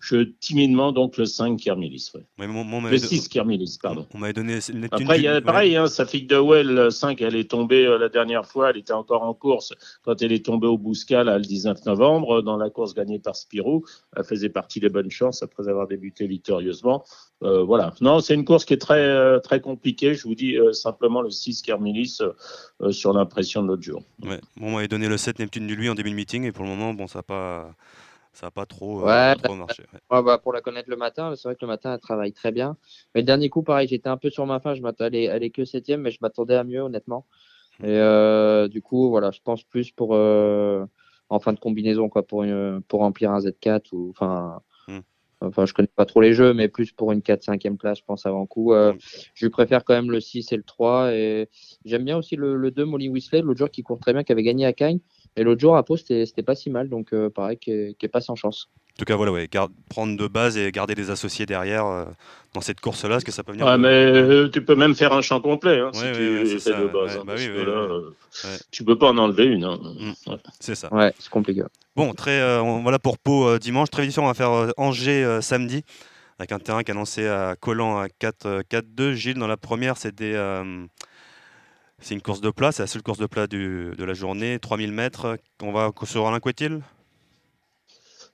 Je 0.00 0.22
timidement 0.22 0.92
donc 0.92 1.16
le 1.16 1.26
5 1.26 1.58
Kermilis. 1.58 2.12
le 2.38 2.98
6 2.98 3.28
Kermilis, 3.28 3.78
pardon. 3.82 4.06
On 4.14 4.18
m'avait 4.18 4.32
donné 4.32 4.58
Après, 4.92 5.18
il 5.18 5.24
y 5.24 5.28
a, 5.28 5.40
pareil, 5.40 5.76
hein, 5.76 5.88
sa 5.88 6.06
fille 6.06 6.26
de 6.26 6.36
Well, 6.36 6.92
5, 6.92 7.20
elle 7.20 7.34
est 7.34 7.50
tombée 7.50 7.84
la 7.98 8.08
dernière 8.08 8.46
fois. 8.46 8.70
Elle 8.70 8.76
était 8.76 8.92
encore 8.92 9.22
en 9.24 9.34
course 9.34 9.74
quand 10.02 10.22
elle 10.22 10.30
est 10.30 10.44
tombée 10.44 10.68
au 10.68 10.78
Bouscal 10.78 11.26
le 11.26 11.40
19 11.40 11.84
novembre 11.86 12.42
dans 12.42 12.56
la 12.56 12.70
course 12.70 12.94
gagnée 12.94 13.18
par 13.18 13.34
Spirou. 13.34 13.84
Elle 14.16 14.24
faisait 14.24 14.50
partie 14.50 14.78
des 14.78 14.88
bonnes 14.88 15.10
chances 15.10 15.42
après 15.42 15.68
avoir 15.68 15.88
débuté 15.88 16.26
victorieusement. 16.26 17.04
Euh, 17.42 17.62
voilà. 17.62 17.94
Non, 18.00 18.20
c'est 18.20 18.34
une 18.34 18.44
course 18.44 18.64
qui 18.64 18.74
est 18.74 18.80
très, 18.80 19.00
euh, 19.00 19.38
très 19.38 19.60
compliquée. 19.60 20.14
Je 20.14 20.24
vous 20.24 20.34
dis 20.34 20.56
euh, 20.56 20.72
simplement 20.72 21.22
le 21.22 21.30
6 21.30 21.62
Kermilis 21.62 22.18
sur 22.90 23.12
l'impression 23.12 23.62
de 23.62 23.67
l'autre 23.68 23.82
jour. 23.82 24.02
Ouais. 24.22 24.40
Bon, 24.56 24.68
on 24.68 24.74
m'avait 24.74 24.88
donné 24.88 25.08
le 25.08 25.16
7 25.16 25.38
Neptune 25.38 25.66
du 25.66 25.76
lui 25.76 25.88
en 25.88 25.94
début 25.94 26.10
de 26.10 26.16
meeting 26.16 26.44
et 26.44 26.52
pour 26.52 26.64
le 26.64 26.70
moment, 26.70 26.94
bon, 26.94 27.06
ça 27.06 27.20
n'a 27.20 27.22
pas. 27.22 27.74
Ça 28.34 28.46
n'a 28.46 28.50
pas 28.52 28.66
trop, 28.66 29.00
trop 29.42 29.54
marché. 29.56 29.82
Bah, 30.08 30.38
pour 30.38 30.52
la 30.52 30.60
connaître 30.60 30.88
le 30.88 30.96
matin, 30.96 31.34
c'est 31.34 31.48
vrai 31.48 31.56
que 31.56 31.62
le 31.62 31.66
matin, 31.66 31.94
elle 31.94 31.98
travaille 31.98 32.32
très 32.32 32.52
bien. 32.52 32.76
Mais 33.12 33.22
le 33.22 33.26
dernier 33.26 33.48
coup, 33.48 33.62
pareil, 33.62 33.88
j'étais 33.88 34.08
un 34.08 34.16
peu 34.16 34.30
sur 34.30 34.46
ma 34.46 34.60
fin. 34.60 34.74
Je 34.74 34.82
m'attendais, 34.82 35.24
elle 35.24 35.42
est 35.42 35.50
que 35.50 35.64
septième, 35.64 36.02
mais 36.02 36.12
je 36.12 36.18
m'attendais 36.20 36.54
à 36.54 36.62
mieux, 36.62 36.82
honnêtement. 36.82 37.26
Et 37.82 38.68
du 38.70 38.80
coup, 38.80 39.08
voilà, 39.08 39.32
je 39.32 39.40
pense 39.42 39.64
plus 39.64 39.90
pour 39.90 40.14
en 41.30 41.40
fin 41.40 41.52
de 41.52 41.58
combinaison 41.58 42.08
quoi 42.08 42.26
pour 42.26 42.42
une, 42.42 42.82
pour 42.88 43.00
remplir 43.00 43.30
un 43.32 43.38
Z4 43.38 43.88
ou 43.92 44.10
enfin 44.10 44.56
hmm. 44.56 44.60
Enfin 45.40 45.66
je 45.66 45.74
connais 45.74 45.88
pas 45.94 46.04
trop 46.04 46.20
les 46.20 46.32
jeux 46.32 46.52
mais 46.52 46.68
plus 46.68 46.92
pour 46.92 47.12
une 47.12 47.22
4 47.22 47.42
5 47.44 47.66
e 47.66 47.76
place 47.76 47.98
je 47.98 48.04
pense 48.04 48.26
avant 48.26 48.46
coup 48.46 48.72
euh, 48.72 48.92
je 49.34 49.46
préfère 49.46 49.84
quand 49.84 49.94
même 49.94 50.10
le 50.10 50.20
6 50.20 50.52
et 50.52 50.56
le 50.56 50.62
3 50.62 51.12
et 51.12 51.48
j'aime 51.84 52.04
bien 52.04 52.16
aussi 52.16 52.36
le, 52.36 52.56
le 52.56 52.70
2 52.70 52.84
Molly 52.84 53.08
Whistler 53.08 53.42
l'autre 53.42 53.58
jour 53.58 53.70
qui 53.70 53.82
court 53.82 54.00
très 54.00 54.12
bien 54.12 54.24
qui 54.24 54.32
avait 54.32 54.42
gagné 54.42 54.66
à 54.66 54.72
Cagnes 54.72 55.00
et 55.36 55.42
l'autre 55.44 55.60
jour 55.60 55.76
à 55.76 55.84
Pau 55.84 55.96
c'était 55.96 56.42
pas 56.42 56.54
si 56.54 56.70
mal 56.70 56.88
donc 56.88 57.12
euh, 57.12 57.30
pareil 57.30 57.58
qui 57.58 57.70
est, 57.70 58.08
pas 58.08 58.20
sans 58.20 58.36
chance 58.36 58.70
en 58.98 59.04
tout 59.04 59.04
cas, 59.04 59.14
voilà, 59.14 59.30
ouais, 59.30 59.48
prendre 59.88 60.16
de 60.16 60.26
base 60.26 60.58
et 60.58 60.72
garder 60.72 60.96
des 60.96 61.10
associés 61.10 61.46
derrière 61.46 61.86
euh, 61.86 62.04
dans 62.52 62.60
cette 62.60 62.80
course-là, 62.80 63.10
parce 63.10 63.22
que 63.22 63.30
ça 63.30 63.44
peut 63.44 63.52
venir. 63.52 63.64
Ouais, 63.64 63.78
mais 63.78 63.86
euh, 63.86 64.48
tu 64.48 64.60
peux 64.64 64.74
même 64.74 64.96
faire 64.96 65.12
un 65.12 65.22
champ 65.22 65.40
complet 65.40 65.78
hein, 65.78 65.90
si 65.92 66.02
tu 66.02 66.58
fais 66.58 66.72
de 66.72 66.88
base. 66.88 67.16
Hein, 67.16 67.22
bah 67.24 67.34
euh, 67.38 68.10
tu 68.72 68.82
peux 68.82 68.98
pas 68.98 69.10
en 69.10 69.18
enlever 69.18 69.44
une. 69.44 69.62
Hein. 69.62 69.78
Mm. 69.80 70.32
C'est 70.58 70.74
ça. 70.74 70.92
Ouais, 70.92 71.14
c'est 71.20 71.30
compliqué. 71.30 71.62
Bon, 71.94 72.12
très, 72.12 72.40
voilà 72.60 72.98
pour 72.98 73.18
Pau 73.18 73.56
dimanche. 73.58 73.88
Très 73.88 74.04
vite, 74.04 74.18
on 74.18 74.26
va 74.26 74.34
faire 74.34 74.72
Angers 74.76 75.38
samedi, 75.42 75.84
avec 76.40 76.50
un 76.50 76.58
terrain 76.58 76.82
qui 76.82 76.90
est 76.90 76.94
annoncé 76.94 77.28
à 77.28 77.54
Collant 77.54 78.00
à 78.00 78.08
4-2. 78.08 79.12
Gilles, 79.12 79.38
dans 79.38 79.46
la 79.46 79.56
première, 79.56 79.96
c'était. 79.96 80.34
C'est 82.00 82.14
une 82.14 82.22
course 82.22 82.40
de 82.40 82.50
plat, 82.50 82.72
c'est 82.72 82.82
la 82.82 82.86
seule 82.86 83.02
course 83.02 83.18
de 83.18 83.26
plat 83.26 83.46
de 83.46 83.94
la 83.98 84.14
journée, 84.14 84.58
3000 84.58 84.92
mètres. 84.92 85.38
On 85.62 85.72
va 85.72 85.90
sur 86.04 86.26
Alain 86.26 86.40
Couetil 86.40 86.80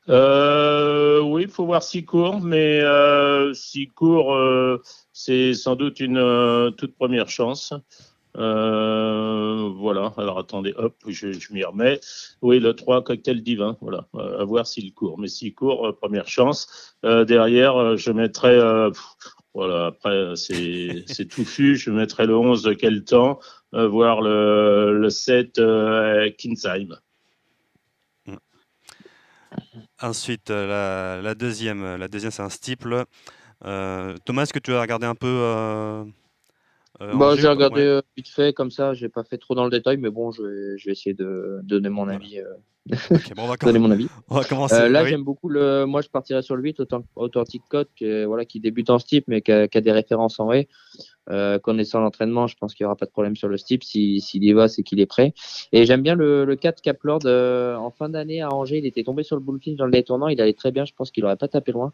euh, 0.09 1.20
oui, 1.20 1.42
il 1.42 1.48
faut 1.48 1.64
voir 1.64 1.83
s'il 1.83 2.05
court, 2.05 2.40
mais 2.40 2.81
euh, 2.81 3.55
s'il 3.55 3.90
court, 3.92 4.35
euh, 4.35 4.83
c'est 5.12 5.55
sans 5.55 5.77
doute 5.77 6.00
une 6.00 6.18
euh, 6.18 6.70
toute 6.70 6.94
première 6.94 7.29
chance. 7.29 7.72
Euh, 8.37 9.70
voilà, 9.77 10.12
alors 10.18 10.38
attendez, 10.38 10.74
hop, 10.77 10.96
je, 11.07 11.33
je 11.33 11.53
m'y 11.53 11.64
remets. 11.64 12.00
Oui, 12.42 12.59
le 12.59 12.74
3, 12.74 13.03
cocktail 13.05 13.42
divin, 13.42 13.77
voilà, 13.81 14.07
à 14.38 14.44
voir 14.44 14.66
s'il 14.66 14.92
court. 14.92 15.18
Mais 15.18 15.29
s'il 15.29 15.55
court, 15.55 15.96
première 15.96 16.29
chance. 16.29 16.96
derrière, 17.03 17.96
je 17.96 18.11
mettrai, 18.11 18.59
voilà, 19.54 19.86
après, 19.86 20.34
c'est 20.36 21.28
touffu, 21.28 21.76
je 21.76 21.90
mettrai 21.90 22.26
le 22.26 22.36
11 22.36 22.62
de 22.62 22.72
quel 22.72 23.04
temps, 23.04 23.40
voir 23.72 24.20
le, 24.20 24.98
le 24.98 25.10
7 25.10 25.60
Kinsheim. 26.36 26.96
Ensuite, 30.00 30.50
euh, 30.50 31.22
la, 31.22 31.34
deuxième, 31.34 31.82
euh, 31.82 31.96
la 31.96 32.08
deuxième 32.08 32.30
c'est 32.30 32.42
un 32.42 32.50
steeple. 32.50 33.04
Euh, 33.64 34.16
Thomas, 34.24 34.42
est-ce 34.42 34.52
que 34.52 34.58
tu 34.58 34.72
as 34.74 34.80
regardé 34.80 35.06
un 35.06 35.14
peu 35.14 36.04
bah, 37.00 37.35
J'ai 37.37 37.48
regardé 37.48 38.00
vite 38.16 38.28
fait 38.28 38.52
comme 38.52 38.70
ça, 38.70 38.94
j'ai 38.94 39.09
pas 39.09 39.24
fait 39.24 39.38
trop 39.38 39.54
dans 39.54 39.64
le 39.64 39.70
détail, 39.70 39.96
mais 39.96 40.11
bon, 40.11 40.30
je 40.33 40.42
vais, 40.85 40.92
essayer 40.92 41.14
de, 41.14 41.61
donner 41.62 41.88
mon 41.88 42.09
avis. 42.09 42.40
on 43.37 43.46
va 43.46 43.57
donner 43.61 43.78
mon 43.78 43.90
avis. 43.90 44.09
On 44.28 44.37
va 44.37 44.44
commencer. 44.44 44.88
là, 44.88 45.04
j'aime 45.04 45.24
beaucoup 45.24 45.48
le. 45.48 45.85
Moi, 45.87 46.02
je 46.02 46.09
partirais 46.09 46.42
sur 46.42 46.57
le 46.57 46.62
8, 46.62 46.80
Authentic 47.16 47.62
Code, 47.68 47.88
qui, 47.96 48.24
voilà, 48.24 48.44
qui 48.44 48.61
débute 48.61 48.90
en 48.90 48.98
steep, 48.98 49.24
mais 49.28 49.40
qui 49.40 49.52
a, 49.52 49.66
des 49.66 49.92
références 49.92 50.38
en 50.38 50.46
vrai. 50.46 50.68
Euh, 51.30 51.59
connaissant 51.59 52.00
l'entraînement, 52.00 52.46
je 52.46 52.57
pense 52.57 52.74
qu'il 52.74 52.85
n'y 52.85 52.87
aura 52.87 52.96
pas 52.96 53.07
de 53.07 53.11
problème 53.11 53.37
sur 53.37 53.48
le 53.48 53.57
steep. 53.57 53.83
S'il 53.83 54.44
y 54.44 54.52
va, 54.52 54.68
c'est 54.68 54.83
qu'il 54.83 55.00
est 55.00 55.07
prêt. 55.07 55.33
Et 55.72 55.87
j'aime 55.87 56.02
bien 56.02 56.14
le, 56.14 56.44
le 56.44 56.57
4 56.57 56.83
Caplord 56.83 57.20
euh, 57.24 57.76
en 57.76 57.90
fin 57.90 58.09
d'année 58.09 58.42
à 58.42 58.52
Angers. 58.52 58.78
Il 58.78 58.87
était 58.87 59.04
tombé 59.04 59.22
sur 59.22 59.37
le 59.37 59.42
bullfin 59.42 59.72
dans 59.72 59.87
le 59.87 60.02
tournant. 60.02 60.28
Il 60.28 60.40
allait 60.40 60.52
très 60.52 60.70
bien. 60.70 60.85
Je 60.85 60.92
pense 60.94 61.11
qu'il 61.11 61.22
n'aurait 61.22 61.37
pas 61.37 61.48
tapé 61.48 61.72
loin. 61.72 61.92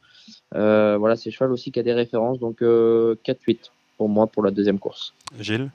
Euh, 0.54 0.96
voilà, 0.98 1.16
c'est 1.16 1.30
cheval 1.30 1.52
aussi 1.52 1.70
qui 1.70 1.78
a 1.78 1.82
des 1.82 1.92
références. 1.92 2.38
Donc 2.40 2.60
4-8 2.60 3.70
pour 4.00 4.08
moi 4.08 4.26
pour 4.26 4.42
la 4.42 4.50
deuxième 4.50 4.78
course. 4.78 5.12
Gilles 5.38 5.70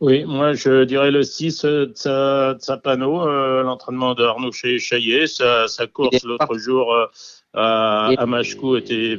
Oui, 0.00 0.24
moi 0.24 0.54
je 0.54 0.84
dirais 0.84 1.10
le 1.10 1.22
6 1.22 1.62
de 1.62 1.92
Sapano, 2.58 3.12
l'entraînement 3.62 4.14
de 4.14 4.24
Arnaud 4.24 4.50
Chaillet, 4.50 5.26
sa, 5.26 5.86
course 5.92 6.24
l'autre 6.24 6.56
jour 6.56 6.96
à, 7.52 8.06
à 8.16 8.24
Machkou 8.24 8.76
était 8.76 9.18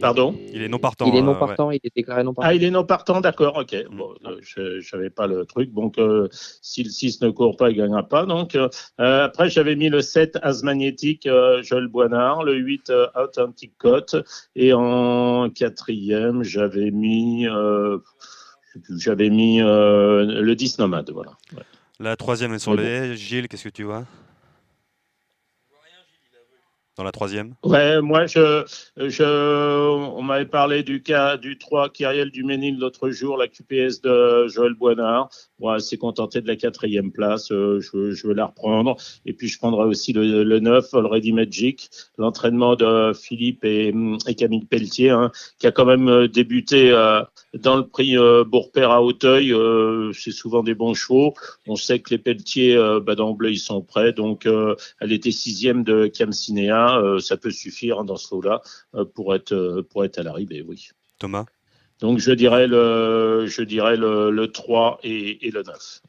Pardon 0.00 0.34
Il 0.52 0.62
est 0.62 0.68
non 0.68 0.78
partant. 0.78 1.06
Il 1.06 1.16
est 1.16 1.22
non 1.22 1.34
partant, 1.34 1.70
il 1.70 1.80
est 1.82 1.94
déclaré 1.94 2.22
non 2.22 2.34
partant. 2.34 2.48
Ah, 2.48 2.54
il 2.54 2.64
est 2.64 2.70
non 2.70 2.84
partant, 2.84 3.20
d'accord, 3.20 3.56
ok. 3.56 3.74
Bon, 3.90 4.14
euh, 4.26 4.38
je 4.40 4.80
savais 4.80 5.10
pas 5.10 5.26
le 5.26 5.44
truc. 5.46 5.72
Donc, 5.72 5.98
euh, 5.98 6.28
si 6.32 6.82
le 6.82 6.90
6 6.90 7.20
ne 7.22 7.30
court 7.30 7.56
pas, 7.56 7.70
il 7.70 7.76
gagnera 7.76 8.02
pas. 8.02 8.26
Donc, 8.26 8.54
euh, 8.54 8.68
après, 8.98 9.48
j'avais 9.48 9.76
mis 9.76 9.88
le 9.88 10.00
7 10.00 10.38
As 10.42 10.62
Magnétique, 10.62 11.28
Joël 11.62 11.88
Boinard, 11.88 12.44
le 12.44 12.54
8 12.54 12.92
Authentic 13.14 13.76
Cote, 13.78 14.16
et 14.56 14.72
en 14.72 15.50
quatrième, 15.50 16.42
j'avais 16.42 16.90
mis, 16.90 17.46
j'avais 18.96 19.30
mis 19.30 19.60
le 19.60 20.52
10 20.54 20.78
Nomade, 20.78 21.10
voilà. 21.10 21.32
La 22.00 22.16
troisième 22.16 22.52
est 22.54 22.58
sur 22.58 22.74
les 22.74 23.16
Gilles, 23.16 23.48
qu'est-ce 23.48 23.64
que 23.64 23.68
tu 23.68 23.84
vois? 23.84 24.04
Dans 26.96 27.04
la 27.04 27.12
troisième? 27.12 27.54
Ouais, 27.64 28.00
moi, 28.00 28.26
je, 28.26 28.64
on 28.96 30.22
m'avait 30.22 30.46
parlé 30.46 30.82
du 30.82 31.02
cas 31.02 31.36
du 31.36 31.58
3 31.58 31.90
Kyriel 31.90 32.30
Duménil 32.30 32.78
l'autre 32.78 33.10
jour, 33.10 33.36
la 33.36 33.48
QPS 33.48 34.00
de 34.02 34.46
Joël 34.48 34.74
Boinard. 34.74 35.28
Moi, 35.58 35.80
c'est 35.80 35.96
contenté 35.96 36.40
de 36.40 36.46
la 36.46 36.56
quatrième 36.56 37.12
place. 37.12 37.50
Euh, 37.50 37.80
je, 37.80 38.12
je 38.12 38.28
vais 38.28 38.34
la 38.34 38.46
reprendre. 38.46 38.96
Et 39.26 39.32
puis, 39.32 39.48
je 39.48 39.58
prendrai 39.58 39.84
aussi 39.84 40.12
le, 40.12 40.44
le 40.44 40.60
9, 40.60 40.94
Already 40.94 41.32
Magic, 41.32 41.90
l'entraînement 42.18 42.76
de 42.76 43.12
Philippe 43.14 43.64
et, 43.64 43.92
et 44.26 44.34
Camille 44.34 44.64
Pelletier, 44.64 45.10
hein, 45.10 45.30
qui 45.58 45.66
a 45.66 45.72
quand 45.72 45.84
même 45.84 46.08
euh, 46.08 46.28
débuté 46.28 46.90
euh, 46.90 47.22
dans 47.54 47.76
le 47.76 47.86
prix 47.86 48.16
euh, 48.16 48.44
Bourpère 48.44 48.90
à 48.90 49.02
Hauteuil. 49.02 49.54
c'est 50.12 50.32
souvent 50.32 50.62
des 50.62 50.74
bons 50.74 50.94
chevaux. 50.94 51.34
On 51.66 51.76
sait 51.76 52.00
que 52.00 52.10
les 52.10 52.18
Pelletiers, 52.18 52.76
bah, 53.02 53.14
d'emblée, 53.14 53.52
ils 53.52 53.58
sont 53.58 53.82
prêts. 53.82 54.12
Donc, 54.12 54.46
elle 55.00 55.12
était 55.12 55.30
sixième 55.30 55.84
de 55.84 56.06
Cam 56.06 56.32
Cinéa. 56.32 56.83
Euh, 56.92 57.18
ça 57.18 57.36
peut 57.36 57.50
suffire 57.50 58.04
dans 58.04 58.16
ce 58.16 58.34
lot-là 58.34 58.60
euh, 58.94 59.04
pour 59.04 59.34
être 59.34 59.52
euh, 59.52 59.82
pour 59.82 60.04
être 60.04 60.18
à 60.18 60.22
l'arrivée, 60.22 60.62
oui. 60.62 60.88
Thomas? 61.18 61.44
Donc 62.00 62.18
je 62.18 62.32
dirais 62.32 62.66
le 62.66 63.46
je 63.46 63.62
dirais 63.62 63.96
le, 63.96 64.30
le 64.30 64.50
3 64.50 65.00
et, 65.02 65.46
et 65.46 65.50
le 65.50 65.62
9. 65.62 66.02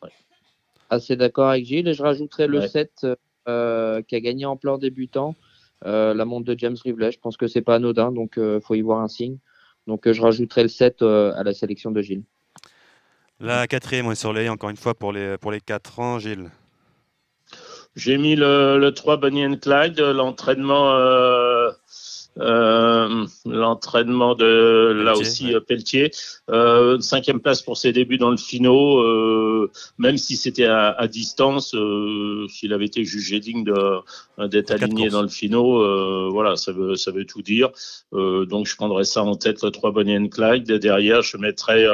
Assez 0.90 1.16
d'accord 1.16 1.50
avec 1.50 1.66
Gilles. 1.66 1.88
Et 1.88 1.94
je 1.94 2.04
rajouterais 2.04 2.48
le 2.48 2.68
7 2.68 2.92
qui 3.46 4.16
a 4.16 4.20
gagné 4.20 4.46
en 4.46 4.58
plan 4.58 4.78
débutant. 4.78 5.36
la 5.84 6.26
montre 6.26 6.46
de 6.46 6.58
James 6.58 6.78
Rivley, 6.84 7.12
je 7.12 7.20
pense 7.20 7.38
que 7.38 7.48
c'est 7.48 7.62
pas 7.62 7.76
anodin, 7.76 8.12
donc 8.12 8.34
il 8.38 8.60
faut 8.64 8.76
y 8.76 8.82
voir 8.82 9.02
un 9.02 9.08
signe. 9.08 9.38
Donc 9.88 10.12
je 10.12 10.22
rajouterai 10.22 10.64
le 10.64 10.70
7 10.70 11.02
à 11.02 11.44
la 11.44 11.54
sélection 11.54 11.92
de 11.92 12.02
Gilles. 12.02 12.24
La 13.40 13.68
quatrième, 13.68 14.08
on 14.08 14.12
est 14.12 14.16
sur 14.16 14.34
les, 14.34 14.48
encore 14.50 14.70
une 14.70 14.78
fois, 14.78 14.96
pour 14.96 15.12
les, 15.12 15.38
pour 15.38 15.52
les 15.52 15.60
4 15.60 16.00
ans, 16.00 16.20
Gilles. 16.20 16.50
J'ai 17.96 18.18
mis 18.18 18.36
le, 18.36 18.78
le 18.78 18.94
3 18.94 19.18
Bonnie 19.18 19.46
and 19.46 19.58
Clyde, 19.58 20.00
l'entraînement 20.00 20.96
euh, 20.96 21.72
euh, 22.38 23.26
l'entraînement 23.46 24.36
de 24.36 24.92
là 25.04 25.14
aussi 25.16 25.54
ouais. 25.54 25.62
Pelletier. 25.62 26.12
Euh, 26.50 27.00
cinquième 27.00 27.40
place 27.40 27.62
pour 27.62 27.78
ses 27.78 27.94
débuts 27.94 28.18
dans 28.18 28.30
le 28.30 28.38
finaux, 28.38 29.00
euh, 29.00 29.72
même 29.98 30.18
si 30.18 30.36
c'était 30.36 30.66
à, 30.66 30.90
à, 30.90 31.08
distance, 31.08 31.74
euh, 31.76 32.46
s'il 32.50 32.74
avait 32.74 32.86
été 32.86 33.06
jugé 33.06 33.40
digne 33.40 33.64
d'être 34.38 34.72
aligné 34.72 35.10
dans 35.10 35.22
le 35.22 35.30
finaux, 35.30 35.82
euh, 35.82 36.28
voilà, 36.30 36.58
ça 36.58 36.74
veut 36.74 36.96
ça 36.96 37.12
veut 37.12 37.26
tout 37.26 37.42
dire. 37.42 37.70
donc 38.12 38.68
je 38.68 38.76
prendrais 38.76 39.06
ça 39.06 39.24
en 39.24 39.36
tête 39.36 39.64
le 39.64 39.72
3 39.72 39.92
Bonnie 39.92 40.18
and 40.18 40.28
Clyde. 40.28 40.70
Derrière, 40.74 41.22
je 41.22 41.38
mettrais 41.38 41.86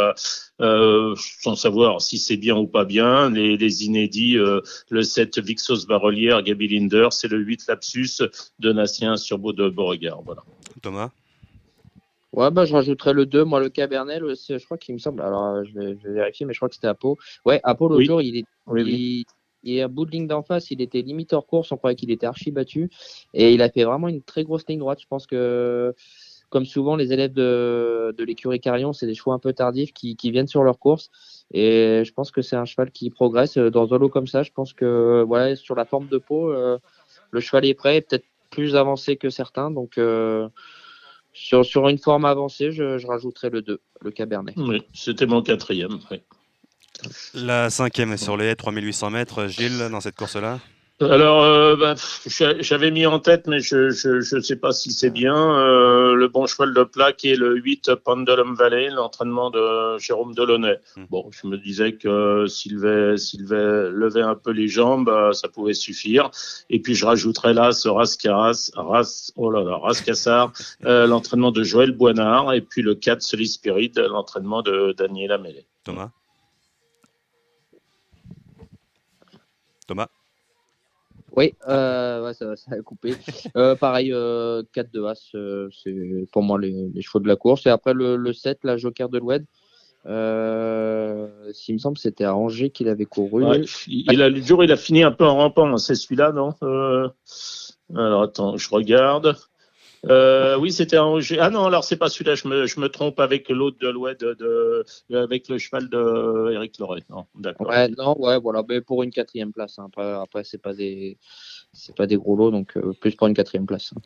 euh, 0.59 1.15
sans 1.17 1.55
savoir 1.55 2.01
si 2.01 2.17
c'est 2.17 2.37
bien 2.37 2.55
ou 2.57 2.67
pas 2.67 2.85
bien. 2.85 3.29
Les, 3.29 3.57
les 3.57 3.85
inédits, 3.85 4.37
euh, 4.37 4.61
le 4.89 5.03
7 5.03 5.39
Vixos 5.39 5.85
Barolière, 5.87 6.43
Gabi 6.43 6.67
Linder, 6.67 7.07
c'est 7.11 7.27
le 7.27 7.39
8 7.39 7.65
Lapsus 7.67 8.21
de 8.59 8.71
Natien 8.71 9.17
sur 9.17 9.39
Beau 9.39 9.53
de 9.53 9.69
Beauregard. 9.69 10.21
Voilà. 10.23 10.43
Thomas? 10.81 11.09
Ouais, 12.33 12.49
bah, 12.49 12.65
je 12.65 12.73
rajouterais 12.73 13.13
le 13.13 13.25
2, 13.25 13.43
moi 13.43 13.59
le 13.59 13.69
Cabernet, 13.69 14.21
je 14.21 14.63
crois 14.63 14.77
qu'il 14.77 14.95
me 14.95 14.99
semble, 14.99 15.21
alors 15.21 15.65
je 15.65 15.73
vais, 15.77 15.97
je 16.01 16.07
vais, 16.07 16.13
vérifier, 16.13 16.45
mais 16.45 16.53
je 16.53 16.59
crois 16.59 16.69
que 16.69 16.75
c'était 16.75 16.87
Apo. 16.87 17.17
Ouais, 17.45 17.59
Apo 17.63 17.89
l'autre 17.89 17.99
oui. 17.99 18.05
jour, 18.05 18.21
il 18.21 18.37
est, 18.37 18.45
oui, 18.67 18.83
oui. 18.83 18.93
il, 18.93 19.25
il 19.63 19.77
est 19.77 19.81
à 19.81 19.87
bout 19.87 20.05
de 20.05 20.11
ligne 20.11 20.27
d'en 20.27 20.41
face, 20.43 20.71
il 20.71 20.81
était 20.81 21.01
limite 21.01 21.33
hors 21.33 21.45
course, 21.45 21.71
on 21.71 21.77
croyait 21.77 21.95
qu'il 21.95 22.11
était 22.11 22.25
archi 22.25 22.51
battu, 22.51 22.89
et 23.33 23.53
il 23.53 23.61
a 23.61 23.69
fait 23.69 23.83
vraiment 23.83 24.07
une 24.07 24.21
très 24.21 24.43
grosse 24.43 24.65
ligne 24.67 24.79
droite. 24.79 24.99
Je 25.01 25.07
pense 25.07 25.27
que 25.27 25.93
comme 26.51 26.65
souvent 26.65 26.97
les 26.97 27.13
élèves 27.13 27.31
de, 27.31 28.13
de 28.15 28.23
l'écurie 28.25 28.59
Carillon, 28.59 28.91
c'est 28.91 29.07
des 29.07 29.15
chevaux 29.15 29.31
un 29.31 29.39
peu 29.39 29.53
tardifs 29.53 29.93
qui, 29.93 30.17
qui, 30.17 30.31
viennent 30.31 30.47
sur 30.47 30.63
leur 30.63 30.77
course. 30.77 31.09
Et 31.53 32.03
je 32.05 32.13
pense 32.13 32.29
que 32.29 32.41
c'est 32.41 32.57
un 32.57 32.65
cheval 32.65 32.91
qui 32.91 33.09
progresse 33.09 33.57
dans 33.57 33.93
un 33.93 33.97
lot 33.97 34.09
comme 34.09 34.27
ça. 34.27 34.43
Je 34.43 34.51
pense 34.51 34.73
que 34.73 35.23
voilà, 35.25 35.55
sur 35.55 35.75
la 35.75 35.85
forme 35.85 36.07
de 36.09 36.17
peau, 36.17 36.51
euh, 36.51 36.77
le 37.31 37.39
cheval 37.39 37.65
est 37.65 37.73
prêt, 37.73 38.01
peut-être 38.01 38.25
plus 38.49 38.75
avancé 38.75 39.15
que 39.15 39.29
certains. 39.29 39.71
Donc 39.71 39.97
euh, 39.97 40.49
sur, 41.31 41.65
sur 41.65 41.87
une 41.87 41.97
forme 41.97 42.25
avancée, 42.25 42.73
je, 42.73 42.97
je 42.97 43.07
rajouterai 43.07 43.49
le 43.49 43.61
2, 43.61 43.79
le 44.01 44.11
Cabernet. 44.11 44.53
Oui, 44.57 44.83
c'était 44.93 45.25
mon 45.25 45.41
quatrième. 45.41 45.99
Oui. 46.11 46.17
La 47.33 47.69
cinquième 47.69 48.11
est 48.11 48.17
sur 48.17 48.35
les 48.35 48.55
3800 48.57 49.09
mètres, 49.09 49.47
Gilles, 49.47 49.87
dans 49.89 50.01
cette 50.01 50.15
course-là? 50.15 50.59
Alors, 51.01 51.43
euh, 51.43 51.75
bah, 51.75 51.95
j'avais 52.25 52.91
mis 52.91 53.05
en 53.05 53.19
tête, 53.19 53.47
mais 53.47 53.59
je 53.59 53.89
je, 53.89 54.21
je 54.21 54.39
sais 54.39 54.55
pas 54.55 54.71
si 54.71 54.91
c'est 54.91 55.09
bien, 55.09 55.35
euh, 55.35 56.13
le 56.13 56.27
bon 56.27 56.45
cheval 56.45 56.73
de 56.73 56.83
plat 56.83 57.11
qui 57.11 57.29
est 57.29 57.35
le 57.35 57.55
8 57.55 57.95
Pendulum 57.95 58.55
Valley, 58.55 58.89
l'entraînement 58.89 59.49
de 59.49 59.97
Jérôme 59.97 60.33
Delaunay. 60.33 60.79
Mmh. 60.95 61.03
Bon, 61.09 61.29
je 61.31 61.47
me 61.47 61.57
disais 61.57 61.93
que 61.93 62.45
s'il 62.47 62.75
levait 62.75 64.21
un 64.21 64.35
peu 64.35 64.51
les 64.51 64.67
jambes, 64.67 65.05
bah, 65.05 65.31
ça 65.33 65.47
pouvait 65.47 65.73
suffire. 65.73 66.29
Et 66.69 66.79
puis, 66.79 66.95
je 66.95 67.05
rajouterais 67.05 67.53
là 67.53 67.71
ce 67.71 67.89
Rascaras, 67.89 68.71
Ras, 68.75 69.31
oh 69.35 69.49
là 69.49 69.63
là, 69.63 69.77
Rascassar, 69.77 70.53
euh, 70.85 71.07
l'entraînement 71.07 71.51
de 71.51 71.63
Joël 71.63 71.91
Boinard, 71.91 72.53
et 72.53 72.61
puis 72.61 72.81
le 72.81 72.95
4 72.95 73.21
Solis 73.21 73.47
Spirit, 73.47 73.93
l'entraînement 73.95 74.61
de 74.61 74.93
Daniel 74.97 75.31
Amélé. 75.31 75.65
Thomas? 75.83 76.09
Thomas? 79.87 80.07
Oui, 81.35 81.53
euh, 81.67 82.33
ça, 82.33 82.55
ça, 82.55 82.71
a 82.73 82.81
coupé. 82.81 83.15
Euh, 83.55 83.75
pareil, 83.75 84.11
euh, 84.13 84.63
4 84.73 84.91
de 84.91 85.03
As, 85.03 85.29
euh, 85.35 85.69
c'est 85.83 85.93
pour 86.31 86.43
moi 86.43 86.59
les, 86.59 86.89
chevaux 87.01 87.19
de 87.19 87.27
la 87.27 87.35
course. 87.35 87.65
Et 87.65 87.69
après 87.69 87.93
le, 87.93 88.15
le 88.15 88.33
7, 88.33 88.59
la 88.63 88.77
Joker 88.77 89.09
de 89.09 89.17
l'Oued. 89.17 89.45
Euh, 90.07 91.27
S'il 91.53 91.75
me 91.75 91.79
semble, 91.79 91.97
c'était 91.97 92.23
à 92.23 92.35
Angers 92.35 92.69
qu'il 92.69 92.87
avait 92.87 93.05
couru. 93.05 93.65
Il 93.87 94.21
a, 94.21 94.29
le 94.29 94.41
jour, 94.41 94.63
il 94.63 94.71
a 94.71 94.77
fini 94.77 95.03
un 95.03 95.11
peu 95.11 95.25
en 95.25 95.35
rampant. 95.35 95.77
C'est 95.77 95.95
celui-là, 95.95 96.31
non 96.31 96.53
Alors 97.95 98.23
attends, 98.23 98.57
je 98.57 98.69
regarde. 98.69 99.35
Euh, 100.09 100.57
oui, 100.57 100.71
c'était 100.71 100.97
un 100.97 101.19
Ah 101.39 101.49
non, 101.51 101.65
alors 101.65 101.83
c'est 101.83 101.97
pas 101.97 102.09
celui-là. 102.09 102.35
Je 102.35 102.47
me, 102.47 102.65
je 102.65 102.79
me 102.79 102.89
trompe 102.89 103.19
avec 103.19 103.49
l'autre 103.49 103.77
de 103.79 103.87
l'Oued, 103.87 104.17
de, 104.17 104.33
de, 104.33 105.15
avec 105.15 105.47
le 105.47 105.59
cheval 105.59 105.89
de 105.89 106.51
Eric 106.53 106.79
Loret. 106.79 107.03
Non, 107.09 107.25
d'accord. 107.35 107.67
Ouais, 107.67 107.87
non, 107.89 108.19
ouais, 108.19 108.39
voilà. 108.39 108.63
Mais 108.67 108.81
pour 108.81 109.03
une 109.03 109.11
quatrième 109.11 109.51
place. 109.51 109.77
Hein. 109.77 109.85
Après, 109.87 110.11
après 110.11 110.43
c'est 110.43 110.61
pas 110.61 110.73
des, 110.73 111.17
c'est 111.71 111.95
pas 111.95 112.07
des 112.07 112.17
gros 112.17 112.35
lots, 112.35 112.49
donc 112.49 112.75
euh, 112.77 112.93
plus 112.99 113.15
pour 113.15 113.27
une 113.27 113.35
quatrième 113.35 113.67
place. 113.67 113.93
Hein. 113.95 114.01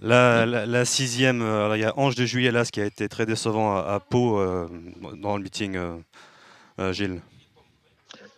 La, 0.00 0.46
la, 0.46 0.64
la, 0.64 0.84
sixième, 0.84 1.42
alors 1.42 1.74
il 1.74 1.80
y 1.80 1.84
a 1.84 1.98
Ange 1.98 2.14
de 2.14 2.24
Juillet 2.24 2.52
là, 2.52 2.64
ce 2.64 2.70
qui 2.70 2.80
a 2.80 2.84
été 2.84 3.08
très 3.08 3.26
décevant 3.26 3.76
à, 3.76 3.80
à 3.80 4.00
Pau 4.00 4.38
euh, 4.38 4.68
dans 5.20 5.36
le 5.36 5.42
meeting, 5.42 5.76
euh, 5.76 6.92
Gilles. 6.92 7.20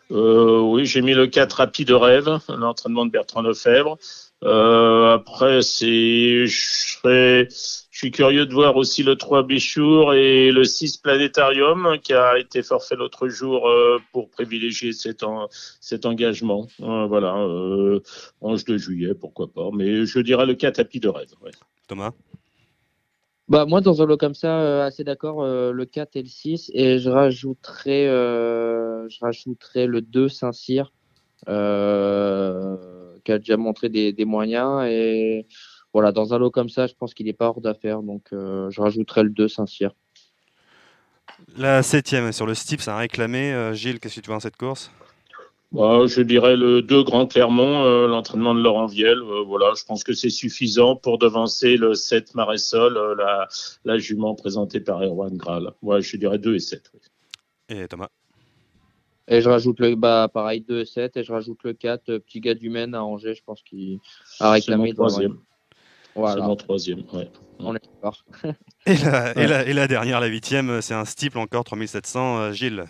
oui, 0.09 0.87
j'ai 0.87 1.03
mis 1.03 1.12
le 1.12 1.26
4 1.26 1.53
rapide 1.53 1.90
rêve, 1.90 2.38
l'entraînement 2.48 3.05
de 3.05 3.11
Bertrand 3.11 3.42
Lefebvre. 3.42 3.98
Euh, 4.42 5.12
après, 5.12 5.62
c'est, 5.62 6.46
je 6.46 6.96
serais, 6.96 7.48
je 7.50 7.98
suis 7.98 8.11
curieux 8.11 8.46
de 8.46 8.55
voir 8.55 8.76
aussi 8.76 9.03
le 9.03 9.16
3 9.16 9.42
Bichour 9.42 10.14
et 10.14 10.50
le 10.50 10.64
6 10.64 10.96
Planétarium 10.98 11.98
qui 12.03 12.14
a 12.14 12.38
été 12.38 12.62
forfait 12.62 12.96
l'autre 12.96 13.29
jour 13.29 13.68
euh, 13.68 13.98
pour 14.12 14.31
privilégier 14.31 14.92
cet, 14.92 15.22
en, 15.22 15.48
cet 15.81 16.07
engagement. 16.07 16.66
Euh, 16.81 17.07
voilà, 17.07 17.37
euh, 17.37 18.00
11 18.40 18.64
de 18.64 18.79
juillet, 18.79 19.14
pourquoi 19.14 19.53
pas. 19.53 19.68
Mais 19.74 20.07
je 20.07 20.20
dirais 20.20 20.46
le 20.46 20.55
4 20.55 20.76
tapis 20.76 21.00
de 21.00 21.09
rêve. 21.09 21.29
Ouais. 21.42 21.50
Thomas? 21.87 22.12
Bah, 23.50 23.66
moi, 23.66 23.81
dans 23.81 24.00
un 24.00 24.07
lot 24.07 24.16
comme 24.16 24.37
ça, 24.37 24.61
euh, 24.61 24.87
assez 24.87 25.03
d'accord, 25.03 25.42
euh, 25.42 25.72
le 25.72 25.85
4 25.85 26.14
et 26.14 26.22
le 26.22 26.29
6. 26.29 26.70
Et 26.72 27.00
je 27.00 27.11
rajouterais, 27.11 28.07
euh, 28.07 29.09
je 29.09 29.18
rajouterais 29.20 29.88
le 29.88 30.00
2 30.03 30.29
Saint-Cyr. 30.29 30.92
Euh, 31.48 32.76
qui 33.31 33.35
a 33.35 33.38
déjà 33.38 33.57
montré 33.57 33.88
des, 33.88 34.12
des, 34.12 34.25
moyens. 34.25 34.85
Et 34.87 35.47
voilà, 35.93 36.12
dans 36.12 36.35
un 36.35 36.38
lot 36.38 36.51
comme 36.51 36.69
ça, 36.69 36.87
je 36.87 36.95
pense 36.95 37.14
qu'il 37.14 37.27
n'est 37.27 37.33
pas 37.33 37.47
hors 37.49 37.61
d'affaire. 37.61 38.03
Donc, 38.03 38.25
euh, 38.33 38.69
je 38.71 38.81
rajouterai 38.81 39.23
le 39.23 39.31
2 39.31 39.49
Saint-Cyr. 39.49 39.93
La 41.57 41.83
septième 41.83 42.33
sur 42.33 42.47
le 42.47 42.55
Stip, 42.55 42.81
ça 42.81 42.97
a 42.97 42.99
réclamé. 42.99 43.53
Euh, 43.53 43.73
Gilles, 43.73 44.01
qu'est-ce 44.01 44.16
que 44.16 44.21
tu 44.21 44.27
vois 44.27 44.37
dans 44.37 44.40
cette 44.40 44.57
course? 44.57 44.90
Bah, 45.73 46.05
je 46.07 46.21
dirais 46.23 46.57
le 46.57 46.83
2 46.83 47.05
Grand 47.05 47.29
Clermont, 47.29 47.85
euh, 47.85 48.09
l'entraînement 48.09 48.55
de 48.55 48.61
Laurent 48.61 48.87
Viel. 48.87 49.19
Euh, 49.19 49.45
voilà, 49.47 49.73
je 49.79 49.85
pense 49.85 50.03
que 50.03 50.12
c'est 50.14 50.31
suffisant 50.31 50.97
pour 50.97 51.19
devancer 51.19 51.77
le 51.77 51.95
7 51.95 52.35
Maresol, 52.35 52.97
euh, 52.97 53.14
la, 53.14 53.47
la 53.85 53.99
jument 53.99 54.35
présentée 54.35 54.81
par 54.81 55.01
Erwan 55.01 55.37
Graal. 55.37 55.71
Ouais, 55.83 56.03
je 56.03 56.16
dirais 56.16 56.38
2 56.38 56.57
et 56.57 56.59
7. 56.59 56.90
Oui. 56.93 57.01
Et 57.69 57.87
Thomas? 57.87 58.09
Et 59.31 59.40
je 59.40 59.49
rajoute 59.49 59.79
le, 59.81 59.95
bah, 59.95 60.29
pareil, 60.33 60.61
2 60.61 60.85
7 60.85 61.16
et 61.16 61.23
je 61.25 61.33
rajoute 61.33 61.61
le 61.62 61.73
4, 61.73 62.09
euh, 62.09 62.19
petit 62.19 62.40
gars 62.40 62.55
du 62.55 62.69
Maine 62.69 62.95
à 62.95 63.05
Angers, 63.05 63.35
je 63.35 63.43
pense 63.45 63.62
qu'il 63.62 64.01
a 64.40 64.51
réclamé. 64.51 64.88
C'est 64.90 64.99
mon 64.99 65.07
troisième. 65.09 65.38
Voilà. 66.16 66.35
C'est 66.43 66.49
mon 66.49 66.57
troisième, 66.57 67.03
ouais. 67.12 67.31
On 67.61 67.77
est 67.77 67.83
d'accord. 67.95 68.25
Et 68.87 68.97
la, 68.97 69.38
et, 69.38 69.47
la, 69.47 69.66
et 69.66 69.73
la 69.73 69.87
dernière, 69.87 70.19
la 70.21 70.27
huitième, 70.27 70.81
c'est 70.83 70.95
un 70.95 71.05
steeple 71.05 71.38
encore, 71.38 71.62
3700. 71.64 72.38
euh, 72.40 72.53
Gilles. 72.53 72.85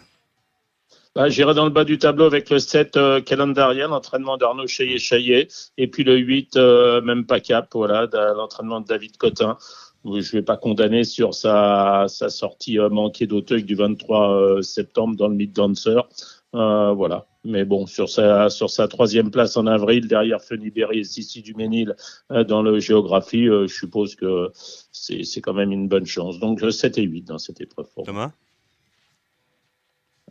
Bah, 1.17 1.29
J'irai 1.29 1.55
dans 1.55 1.65
le 1.65 1.71
bas 1.71 1.85
du 1.85 1.99
tableau 1.99 2.25
avec 2.25 2.49
le 2.51 2.61
7 2.61 2.97
euh, 2.97 3.21
calendarial, 3.21 3.91
l'entraînement 3.91 4.37
d'Arnaud 4.37 4.69
Chaillet-Chaillet, 4.69 5.49
et 5.77 5.87
puis 5.89 6.05
le 6.05 6.17
8, 6.17 6.57
euh, 6.57 7.01
même 7.03 7.27
pas 7.27 7.41
cap, 7.41 7.69
voilà, 7.75 8.07
l'entraînement 8.35 8.81
de 8.81 8.87
David 8.87 9.17
Cotin. 9.17 9.59
Je 10.05 10.33
vais 10.33 10.43
pas 10.43 10.57
condamner 10.57 11.05
sur 11.05 11.35
sa, 11.35 12.07
sortie 12.09 12.79
euh, 12.79 12.89
manquée 12.89 13.27
d'Auteuil 13.27 13.65
du 13.65 13.75
23 13.75 14.31
euh, 14.31 14.63
septembre 14.63 15.17
dans 15.17 15.29
le 15.29 15.35
Mid 15.35 15.53
Dancer. 15.53 16.09
Euh, 16.55 16.93
voilà. 16.93 17.27
Mais 17.45 17.65
bon, 17.65 17.87
sur 17.87 18.09
sa, 18.09 18.49
sur 18.51 18.71
sa 18.71 18.89
troisième 18.89 19.31
place 19.31 19.57
en 19.57 19.67
avril, 19.67 20.09
derrière 20.09 20.43
Feniberi 20.43 21.01
et 21.01 21.05
Sissi 21.05 21.43
Duménil 21.43 21.97
dans 22.29 22.63
le 22.63 22.81
géographie, 22.81 23.47
je 23.47 23.67
suppose 23.67 24.15
que 24.15 24.51
c'est 24.93 25.41
quand 25.41 25.55
même 25.55 25.73
une 25.73 25.89
bonne 25.89 26.05
chance. 26.05 26.39
Donc 26.39 26.63
euh, 26.63 26.71
7 26.71 26.99
et 26.99 27.03
8 27.03 27.23
dans 27.23 27.39
cette 27.39 27.61
épreuve. 27.61 27.89
Thomas? 28.05 28.33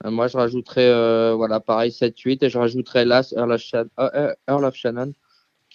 Moi, 0.03 0.27
je 0.27 0.37
rajouterais, 0.37 1.33
voilà, 1.35 1.59
pareil, 1.59 1.91
7-8 1.91 2.45
et 2.45 2.49
je 2.49 2.57
rajouterais 2.57 3.05
Las, 3.05 3.33
Earl 3.33 3.51
of 3.51 4.75
Shannon, 4.75 5.13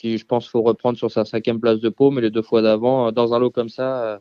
qui, 0.05 0.19
je 0.19 0.27
pense, 0.27 0.47
faut 0.47 0.61
reprendre 0.61 0.99
sur 0.99 1.11
sa 1.11 1.25
cinquième 1.25 1.59
place 1.61 1.81
de 1.81 1.89
peau, 1.89 2.11
mais 2.11 2.21
les 2.21 2.31
deux 2.31 2.43
fois 2.43 2.61
d'avant, 2.61 3.07
euh, 3.07 3.11
dans 3.11 3.33
un 3.33 3.39
lot 3.39 3.51
comme 3.51 3.71
ça, 3.71 4.05
euh, 4.05 4.19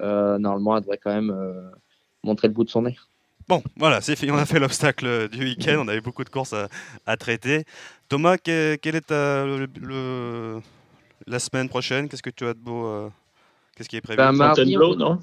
euh, 0.00 0.38
normalement, 0.38 0.74
elle 0.76 0.82
devrait 0.82 0.96
quand 0.96 1.12
même 1.12 1.30
euh, 1.30 1.68
montrer 2.22 2.48
le 2.48 2.54
bout 2.54 2.64
de 2.64 2.70
son 2.70 2.82
nez. 2.82 2.96
Bon, 3.46 3.62
voilà, 3.76 4.00
c'est 4.00 4.16
fini. 4.16 4.32
On 4.32 4.36
a 4.36 4.46
fait 4.46 4.58
l'obstacle 4.58 5.28
du 5.28 5.40
week-end. 5.44 5.76
On 5.84 5.88
avait 5.88 6.00
beaucoup 6.00 6.24
de 6.24 6.30
courses 6.30 6.54
à, 6.54 6.68
à 7.04 7.18
traiter. 7.18 7.64
Thomas, 8.08 8.38
que- 8.38 8.76
quelle 8.76 8.94
est 8.96 9.08
ta, 9.08 9.44
le- 9.44 9.68
le- 9.78 10.60
la 11.26 11.38
semaine 11.38 11.68
prochaine? 11.68 12.08
Qu'est-ce 12.08 12.22
que 12.22 12.30
tu 12.30 12.46
as 12.46 12.54
de 12.54 12.58
beau 12.60 12.86
euh, 12.86 13.10
Qu'est-ce 13.76 13.90
qui 13.90 13.96
est 13.96 14.00
prévu? 14.00 14.16
Ben, 14.16 14.32
mardi, 14.32 14.60
Fontainebleau, 14.60 14.94
on- 14.94 14.96
non 14.96 15.18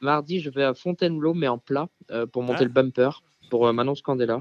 mardi, 0.00 0.40
je 0.40 0.48
vais 0.48 0.64
à 0.64 0.72
Fontainebleau, 0.72 1.34
mais 1.34 1.48
en 1.48 1.58
plat, 1.58 1.88
euh, 2.12 2.24
pour 2.26 2.42
monter 2.44 2.60
Ah. 2.62 2.64
le 2.64 2.70
bumper, 2.70 3.10
pour 3.50 3.66
euh, 3.66 3.72
Manon 3.74 3.94
Scandella. 3.94 4.40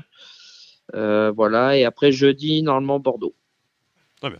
Euh, 0.93 1.31
voilà, 1.35 1.75
et 1.75 1.83
après, 1.83 2.11
jeudi, 2.13 2.61
normalement, 2.61 2.99
Bordeaux. 2.99 3.33
Très 4.21 4.29
bien. 4.29 4.39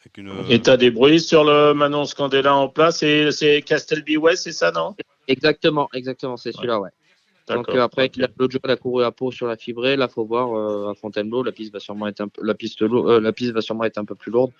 Avec 0.00 0.16
une, 0.18 0.32
Et 0.48 0.60
t'as 0.60 0.76
des 0.76 0.90
bruits 0.90 1.20
sur 1.20 1.44
le 1.44 1.72
Manon 1.74 2.04
Scandella 2.06 2.54
en 2.54 2.68
place 2.68 3.02
et 3.02 3.30
c'est 3.32 3.62
Castelby 3.62 4.16
West, 4.16 4.44
c'est 4.44 4.52
ça, 4.52 4.70
non? 4.70 4.94
Exactement, 5.28 5.88
exactement, 5.92 6.36
c'est 6.36 6.52
celui-là, 6.52 6.80
ouais. 6.80 6.90
Donc 7.48 7.68
euh, 7.68 7.82
après, 7.82 8.06
ok. 8.06 8.16
la- 8.16 8.28
l'autre 8.38 8.52
jour, 8.52 8.60
elle 8.64 8.70
a 8.70 8.76
couru 8.76 9.04
à 9.04 9.10
Pau 9.10 9.30
sur 9.32 9.46
la 9.46 9.56
fibrée. 9.56 9.96
Là, 9.96 10.08
faut 10.08 10.24
voir 10.24 10.56
euh, 10.56 10.90
à 10.90 10.94
Fontainebleau, 10.94 11.42
la 11.42 11.52
piste 11.52 11.72
va 11.72 11.80
sûrement 11.80 12.06
être 12.06 12.20
un 12.20 12.28
peu, 12.28 12.42
la 12.44 12.54
piste, 12.54 12.80
euh, 12.82 13.20
la 13.20 13.32
piste 13.32 13.52
va 13.52 13.60
sûrement 13.60 13.84
être 13.84 13.98
un 13.98 14.04
peu 14.04 14.14
plus 14.14 14.30
lourde. 14.30 14.52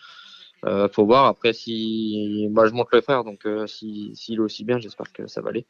Euh, 0.66 0.88
faut 0.90 1.06
voir 1.06 1.24
après 1.26 1.54
si, 1.54 2.46
moi 2.50 2.66
je 2.66 2.72
monte 2.72 2.88
le 2.92 3.00
faire, 3.00 3.24
donc 3.24 3.46
euh, 3.46 3.66
si 3.66 4.10
s'il 4.14 4.34
est 4.36 4.40
aussi 4.40 4.64
bien, 4.64 4.78
j'espère 4.78 5.10
que 5.12 5.26
ça 5.26 5.40
va 5.40 5.48
aller. 5.48 5.64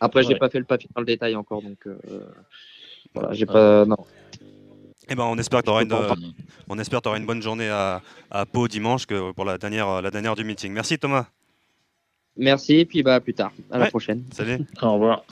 Après, 0.00 0.22
j'ai 0.22 0.34
Ouais. 0.34 0.38
pas 0.38 0.50
fait 0.50 0.58
le 0.58 0.66
papier 0.66 0.88
dans 0.94 1.00
le 1.00 1.06
détail 1.06 1.34
encore, 1.34 1.62
donc 1.62 1.86
euh, 1.86 1.96
voilà, 3.14 3.32
j'ai 3.32 3.46
pas, 3.46 3.86
non. 3.86 3.96
Eh 5.08 5.14
ben, 5.14 5.24
on 5.24 5.36
espère 5.38 5.60
que 5.60 5.64
tu 5.66 5.70
auras 5.70 5.82
une, 5.82 5.92
euh, 5.92 6.14
on 6.68 6.78
espère 6.78 7.00
que 7.00 7.04
t'auras 7.04 7.18
une 7.18 7.26
bonne 7.26 7.42
journée 7.42 7.68
à, 7.68 8.00
à 8.30 8.46
Pau 8.46 8.68
dimanche 8.68 9.06
que 9.06 9.32
pour 9.32 9.44
la 9.44 9.58
dernière, 9.58 10.00
la 10.00 10.10
dernière 10.10 10.34
du 10.34 10.44
meeting. 10.44 10.72
Merci 10.72 10.98
Thomas. 10.98 11.26
Merci, 12.36 12.76
et 12.76 12.84
puis 12.84 13.02
bah 13.02 13.14
à 13.16 13.20
plus 13.20 13.34
tard, 13.34 13.52
à 13.70 13.78
la 13.78 13.86
prochaine. 13.86 14.24
Salut. 14.32 14.64
Au 14.82 14.94
revoir. 14.94 15.24